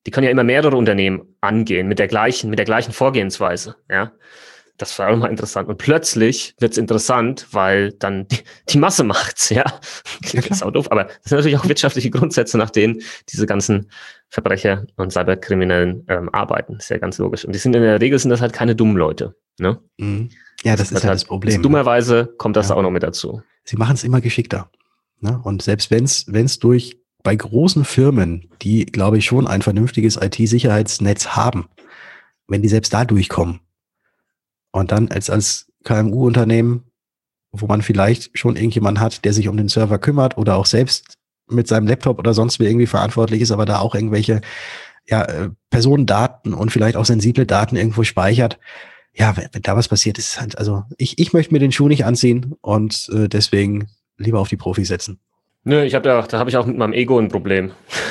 die 0.06 0.10
können 0.10 0.24
ja 0.24 0.30
immer 0.30 0.44
mehrere 0.44 0.76
Unternehmen 0.76 1.36
angehen 1.40 1.86
mit 1.86 2.00
der 2.00 2.08
gleichen, 2.08 2.50
mit 2.50 2.58
der 2.58 2.66
gleichen 2.66 2.92
Vorgehensweise, 2.92 3.76
ja. 3.88 4.12
Das 4.80 4.98
war 4.98 5.10
auch 5.10 5.16
mal 5.16 5.28
interessant. 5.28 5.68
Und 5.68 5.76
plötzlich 5.76 6.54
wird's 6.58 6.78
interessant, 6.78 7.46
weil 7.52 7.92
dann 7.92 8.26
die, 8.28 8.38
die 8.70 8.78
Masse 8.78 9.04
macht's, 9.04 9.50
ja. 9.50 9.64
das 10.32 10.46
ist 10.46 10.62
auch 10.62 10.70
doof, 10.70 10.90
aber 10.90 11.04
das 11.04 11.16
sind 11.24 11.36
natürlich 11.36 11.58
auch 11.58 11.68
wirtschaftliche 11.68 12.08
Grundsätze, 12.08 12.56
nach 12.56 12.70
denen 12.70 13.02
diese 13.28 13.44
ganzen 13.44 13.90
Verbrecher 14.30 14.86
und 14.96 15.12
Cyberkriminellen 15.12 16.06
ähm, 16.08 16.30
arbeiten. 16.32 16.76
ist 16.76 16.88
ja 16.88 16.96
ganz 16.96 17.18
logisch. 17.18 17.44
Und 17.44 17.54
die 17.54 17.58
sind 17.58 17.76
in 17.76 17.82
der 17.82 18.00
Regel 18.00 18.18
sind 18.18 18.30
das 18.30 18.40
halt 18.40 18.54
keine 18.54 18.74
dummen 18.74 18.96
Leute. 18.96 19.36
Ne? 19.58 19.78
Mhm. 19.98 20.30
Ja, 20.62 20.76
das, 20.76 20.88
das 20.88 21.00
ist 21.00 21.04
halt 21.04 21.14
das 21.14 21.24
Problem. 21.26 21.56
Das, 21.56 21.62
dummerweise 21.62 22.32
kommt 22.38 22.56
das 22.56 22.70
ja. 22.70 22.74
auch 22.74 22.82
noch 22.82 22.90
mit 22.90 23.02
dazu. 23.02 23.42
Sie 23.64 23.76
machen 23.76 23.96
es 23.96 24.04
immer 24.04 24.22
geschickter. 24.22 24.70
Ne? 25.20 25.38
Und 25.44 25.60
selbst 25.60 25.90
wenn 25.90 26.04
es 26.04 26.58
durch 26.58 26.96
bei 27.22 27.36
großen 27.36 27.84
Firmen, 27.84 28.48
die, 28.62 28.86
glaube 28.86 29.18
ich, 29.18 29.26
schon 29.26 29.46
ein 29.46 29.60
vernünftiges 29.60 30.16
IT-Sicherheitsnetz 30.16 31.28
haben, 31.28 31.68
wenn 32.48 32.62
die 32.62 32.68
selbst 32.68 32.94
da 32.94 33.04
durchkommen, 33.04 33.60
und 34.72 34.92
dann 34.92 35.08
als, 35.08 35.30
als 35.30 35.66
KMU-Unternehmen, 35.84 36.84
wo 37.52 37.66
man 37.66 37.82
vielleicht 37.82 38.36
schon 38.38 38.56
irgendjemand 38.56 39.00
hat, 39.00 39.24
der 39.24 39.32
sich 39.32 39.48
um 39.48 39.56
den 39.56 39.68
Server 39.68 39.98
kümmert 39.98 40.36
oder 40.36 40.56
auch 40.56 40.66
selbst 40.66 41.14
mit 41.48 41.66
seinem 41.66 41.86
Laptop 41.86 42.18
oder 42.18 42.34
sonst 42.34 42.60
wie 42.60 42.66
irgendwie 42.66 42.86
verantwortlich 42.86 43.40
ist, 43.40 43.50
aber 43.50 43.66
da 43.66 43.80
auch 43.80 43.94
irgendwelche 43.94 44.40
ja, 45.08 45.24
äh, 45.24 45.50
Personendaten 45.70 46.54
und 46.54 46.70
vielleicht 46.70 46.96
auch 46.96 47.04
sensible 47.04 47.46
Daten 47.46 47.76
irgendwo 47.76 48.04
speichert. 48.04 48.58
Ja, 49.12 49.36
wenn, 49.36 49.48
wenn 49.52 49.62
da 49.62 49.76
was 49.76 49.88
passiert, 49.88 50.18
ist 50.18 50.40
halt, 50.40 50.56
also 50.58 50.84
ich, 50.96 51.18
ich 51.18 51.32
möchte 51.32 51.52
mir 51.52 51.58
den 51.58 51.72
Schuh 51.72 51.88
nicht 51.88 52.04
anziehen 52.04 52.54
und 52.60 53.10
äh, 53.12 53.28
deswegen 53.28 53.88
lieber 54.16 54.38
auf 54.38 54.48
die 54.48 54.56
Profis 54.56 54.88
setzen. 54.88 55.18
Nö, 55.64 55.82
ich 55.82 55.94
habe 55.94 56.04
da, 56.04 56.22
da 56.22 56.38
habe 56.38 56.48
ich 56.48 56.56
auch 56.56 56.66
mit 56.66 56.78
meinem 56.78 56.92
Ego 56.92 57.18
ein 57.18 57.28
Problem. 57.28 57.72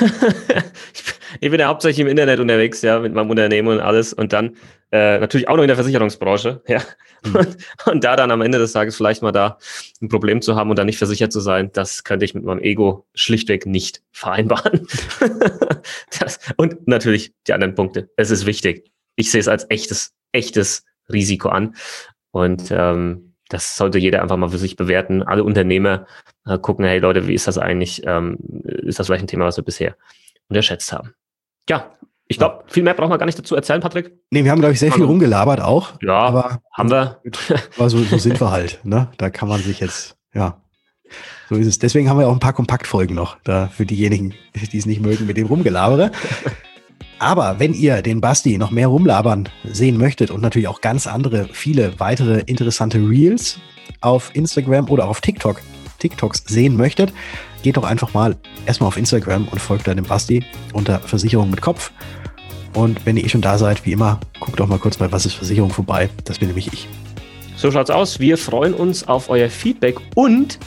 ich 0.94 1.02
bin 1.40 1.60
ja 1.60 1.68
hauptsächlich 1.68 2.00
im 2.00 2.08
Internet 2.08 2.40
unterwegs, 2.40 2.82
ja, 2.82 2.98
mit 2.98 3.14
meinem 3.14 3.30
Unternehmen 3.30 3.68
und 3.68 3.80
alles. 3.80 4.12
Und 4.12 4.32
dann 4.32 4.56
äh, 4.92 5.18
natürlich 5.18 5.48
auch 5.48 5.56
noch 5.56 5.62
in 5.62 5.68
der 5.68 5.76
Versicherungsbranche, 5.76 6.62
ja. 6.68 6.80
Mhm. 7.24 7.36
Und, 7.36 7.56
und, 7.86 8.04
da 8.04 8.16
dann 8.16 8.30
am 8.30 8.40
Ende 8.40 8.58
des 8.58 8.72
Tages 8.72 8.96
vielleicht 8.96 9.22
mal 9.22 9.32
da 9.32 9.58
ein 10.00 10.08
Problem 10.08 10.42
zu 10.42 10.56
haben 10.56 10.70
und 10.70 10.78
dann 10.78 10.86
nicht 10.86 10.98
versichert 10.98 11.32
zu 11.32 11.40
sein, 11.40 11.70
das 11.72 12.02
könnte 12.02 12.24
ich 12.24 12.34
mit 12.34 12.44
meinem 12.44 12.60
Ego 12.60 13.06
schlichtweg 13.14 13.66
nicht 13.66 14.02
vereinbaren. 14.10 14.86
das, 16.18 16.38
und 16.56 16.88
natürlich 16.88 17.32
die 17.46 17.52
anderen 17.52 17.74
Punkte. 17.74 18.10
Es 18.16 18.30
ist 18.30 18.46
wichtig. 18.46 18.90
Ich 19.16 19.30
sehe 19.30 19.40
es 19.40 19.48
als 19.48 19.66
echtes, 19.68 20.12
echtes 20.32 20.84
Risiko 21.12 21.50
an. 21.50 21.74
Und 22.30 22.70
ähm, 22.70 23.34
das 23.48 23.76
sollte 23.76 23.98
jeder 23.98 24.22
einfach 24.22 24.36
mal 24.36 24.48
für 24.48 24.58
sich 24.58 24.76
bewerten. 24.76 25.22
Alle 25.22 25.44
Unternehmer 25.44 26.06
äh, 26.46 26.58
gucken, 26.58 26.84
hey 26.84 27.00
Leute, 27.00 27.28
wie 27.28 27.34
ist 27.34 27.48
das 27.48 27.58
eigentlich? 27.58 28.02
Ähm, 28.06 28.38
ist 28.64 28.98
das 28.98 29.08
vielleicht 29.08 29.24
ein 29.24 29.28
Thema, 29.28 29.44
was 29.44 29.56
wir 29.56 29.64
bisher 29.64 29.96
unterschätzt 30.50 30.92
haben? 30.92 31.14
Ja, 31.68 31.92
ich 32.28 32.38
glaube, 32.38 32.64
viel 32.68 32.84
mehr 32.84 32.94
brauchen 32.94 33.10
wir 33.10 33.18
gar 33.18 33.26
nicht 33.26 33.38
dazu 33.38 33.56
erzählen, 33.56 33.80
Patrick. 33.80 34.12
Nee, 34.30 34.44
wir 34.44 34.52
haben, 34.52 34.60
glaube 34.60 34.74
ich, 34.74 34.78
sehr 34.78 34.92
viel 34.92 35.04
rumgelabert 35.04 35.60
auch. 35.60 35.94
Ja, 36.00 36.18
aber 36.18 36.60
haben 36.72 36.90
wir. 36.90 37.20
Aber 37.76 37.90
so, 37.90 37.98
so 38.04 38.18
sind 38.18 38.40
wir 38.40 38.52
halt. 38.52 38.80
Ne? 38.84 39.08
Da 39.18 39.30
kann 39.30 39.48
man 39.48 39.60
sich 39.60 39.80
jetzt, 39.80 40.16
ja, 40.32 40.60
so 41.48 41.56
ist 41.56 41.66
es. 41.66 41.80
Deswegen 41.80 42.08
haben 42.08 42.20
wir 42.20 42.28
auch 42.28 42.32
ein 42.32 42.38
paar 42.38 42.52
Kompaktfolgen 42.52 43.16
noch, 43.16 43.36
da 43.42 43.66
für 43.66 43.84
diejenigen, 43.84 44.34
die 44.54 44.78
es 44.78 44.86
nicht 44.86 45.00
mögen 45.00 45.26
mit 45.26 45.36
dem 45.36 45.48
Rumgelabere. 45.48 46.12
Aber 47.18 47.58
wenn 47.58 47.74
ihr 47.74 48.00
den 48.00 48.20
Basti 48.20 48.56
noch 48.56 48.70
mehr 48.70 48.86
rumlabern 48.86 49.48
sehen 49.64 49.98
möchtet 49.98 50.30
und 50.30 50.40
natürlich 50.40 50.68
auch 50.68 50.80
ganz 50.80 51.08
andere, 51.08 51.48
viele 51.52 51.98
weitere 51.98 52.40
interessante 52.46 52.98
Reels 52.98 53.58
auf 54.00 54.30
Instagram 54.34 54.88
oder 54.88 55.08
auf 55.08 55.20
TikTok, 55.20 55.60
TikToks 56.00 56.44
sehen 56.46 56.76
möchtet, 56.76 57.12
geht 57.62 57.76
doch 57.76 57.84
einfach 57.84 58.14
mal 58.14 58.36
erstmal 58.66 58.88
auf 58.88 58.96
Instagram 58.96 59.48
und 59.48 59.60
folgt 59.60 59.86
da 59.86 59.94
dem 59.94 60.04
Basti 60.04 60.44
unter 60.72 60.98
Versicherung 60.98 61.50
mit 61.50 61.60
Kopf. 61.60 61.92
Und 62.74 63.04
wenn 63.06 63.16
ihr 63.16 63.24
eh 63.24 63.28
schon 63.28 63.40
da 63.40 63.58
seid, 63.58 63.84
wie 63.86 63.92
immer, 63.92 64.20
guckt 64.38 64.58
doch 64.58 64.66
mal 64.66 64.78
kurz 64.78 64.96
bei 64.96 65.10
Was 65.12 65.26
ist 65.26 65.34
Versicherung 65.34 65.70
vorbei. 65.70 66.08
Das 66.24 66.38
bin 66.38 66.48
nämlich 66.48 66.72
ich. 66.72 66.88
So 67.56 67.70
schaut's 67.70 67.90
aus. 67.90 68.20
Wir 68.20 68.38
freuen 68.38 68.74
uns 68.74 69.06
auf 69.06 69.28
euer 69.28 69.50
Feedback 69.50 69.96
und 70.14 70.58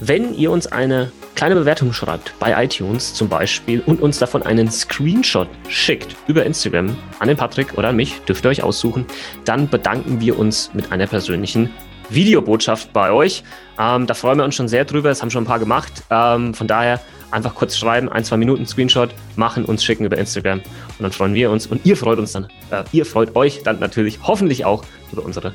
wenn 0.00 0.34
ihr 0.34 0.50
uns 0.50 0.66
eine 0.66 1.12
kleine 1.34 1.54
Bewertung 1.54 1.92
schreibt 1.92 2.32
bei 2.38 2.64
iTunes 2.64 3.14
zum 3.14 3.28
Beispiel 3.28 3.82
und 3.86 4.00
uns 4.00 4.18
davon 4.18 4.42
einen 4.42 4.70
Screenshot 4.70 5.48
schickt 5.68 6.16
über 6.26 6.44
Instagram 6.44 6.96
an 7.18 7.28
den 7.28 7.36
Patrick 7.36 7.76
oder 7.76 7.88
an 7.88 7.96
mich, 7.96 8.20
dürft 8.20 8.44
ihr 8.44 8.50
euch 8.50 8.62
aussuchen, 8.62 9.06
dann 9.44 9.68
bedanken 9.68 10.20
wir 10.20 10.38
uns 10.38 10.70
mit 10.74 10.92
einer 10.92 11.06
persönlichen 11.06 11.70
Videobotschaft 12.10 12.92
bei 12.92 13.10
euch. 13.10 13.42
Ähm, 13.78 14.06
da 14.06 14.14
freuen 14.14 14.38
wir 14.38 14.44
uns 14.44 14.54
schon 14.54 14.68
sehr 14.68 14.84
drüber, 14.84 15.08
das 15.08 15.22
haben 15.22 15.30
schon 15.30 15.44
ein 15.44 15.46
paar 15.46 15.58
gemacht. 15.58 16.04
Ähm, 16.10 16.54
von 16.54 16.66
daher 16.66 17.00
einfach 17.30 17.54
kurz 17.54 17.76
schreiben, 17.76 18.08
ein, 18.08 18.24
zwei 18.24 18.36
Minuten 18.36 18.66
Screenshot 18.66 19.10
machen, 19.36 19.64
uns 19.64 19.84
schicken 19.84 20.04
über 20.04 20.16
Instagram 20.16 20.60
und 20.60 21.00
dann 21.00 21.12
freuen 21.12 21.34
wir 21.34 21.50
uns 21.50 21.66
und 21.66 21.84
ihr 21.84 21.96
freut 21.96 22.18
uns 22.18 22.32
dann, 22.32 22.44
äh, 22.70 22.84
ihr 22.92 23.04
freut 23.04 23.34
euch 23.34 23.62
dann 23.62 23.80
natürlich 23.80 24.20
hoffentlich 24.22 24.64
auch 24.64 24.84
über 25.12 25.24
unsere 25.24 25.52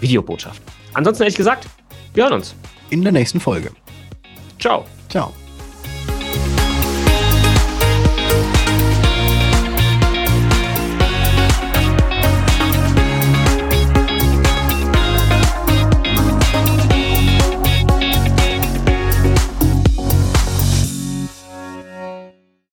Videobotschaft. 0.00 0.60
Ansonsten 0.94 1.22
ehrlich 1.22 1.36
gesagt, 1.36 1.66
wir 2.14 2.24
hören 2.24 2.34
uns. 2.34 2.54
In 2.90 3.02
der 3.02 3.12
nächsten 3.12 3.40
Folge. 3.40 3.70
Ciao. 4.58 4.84
Ciao. 5.08 5.32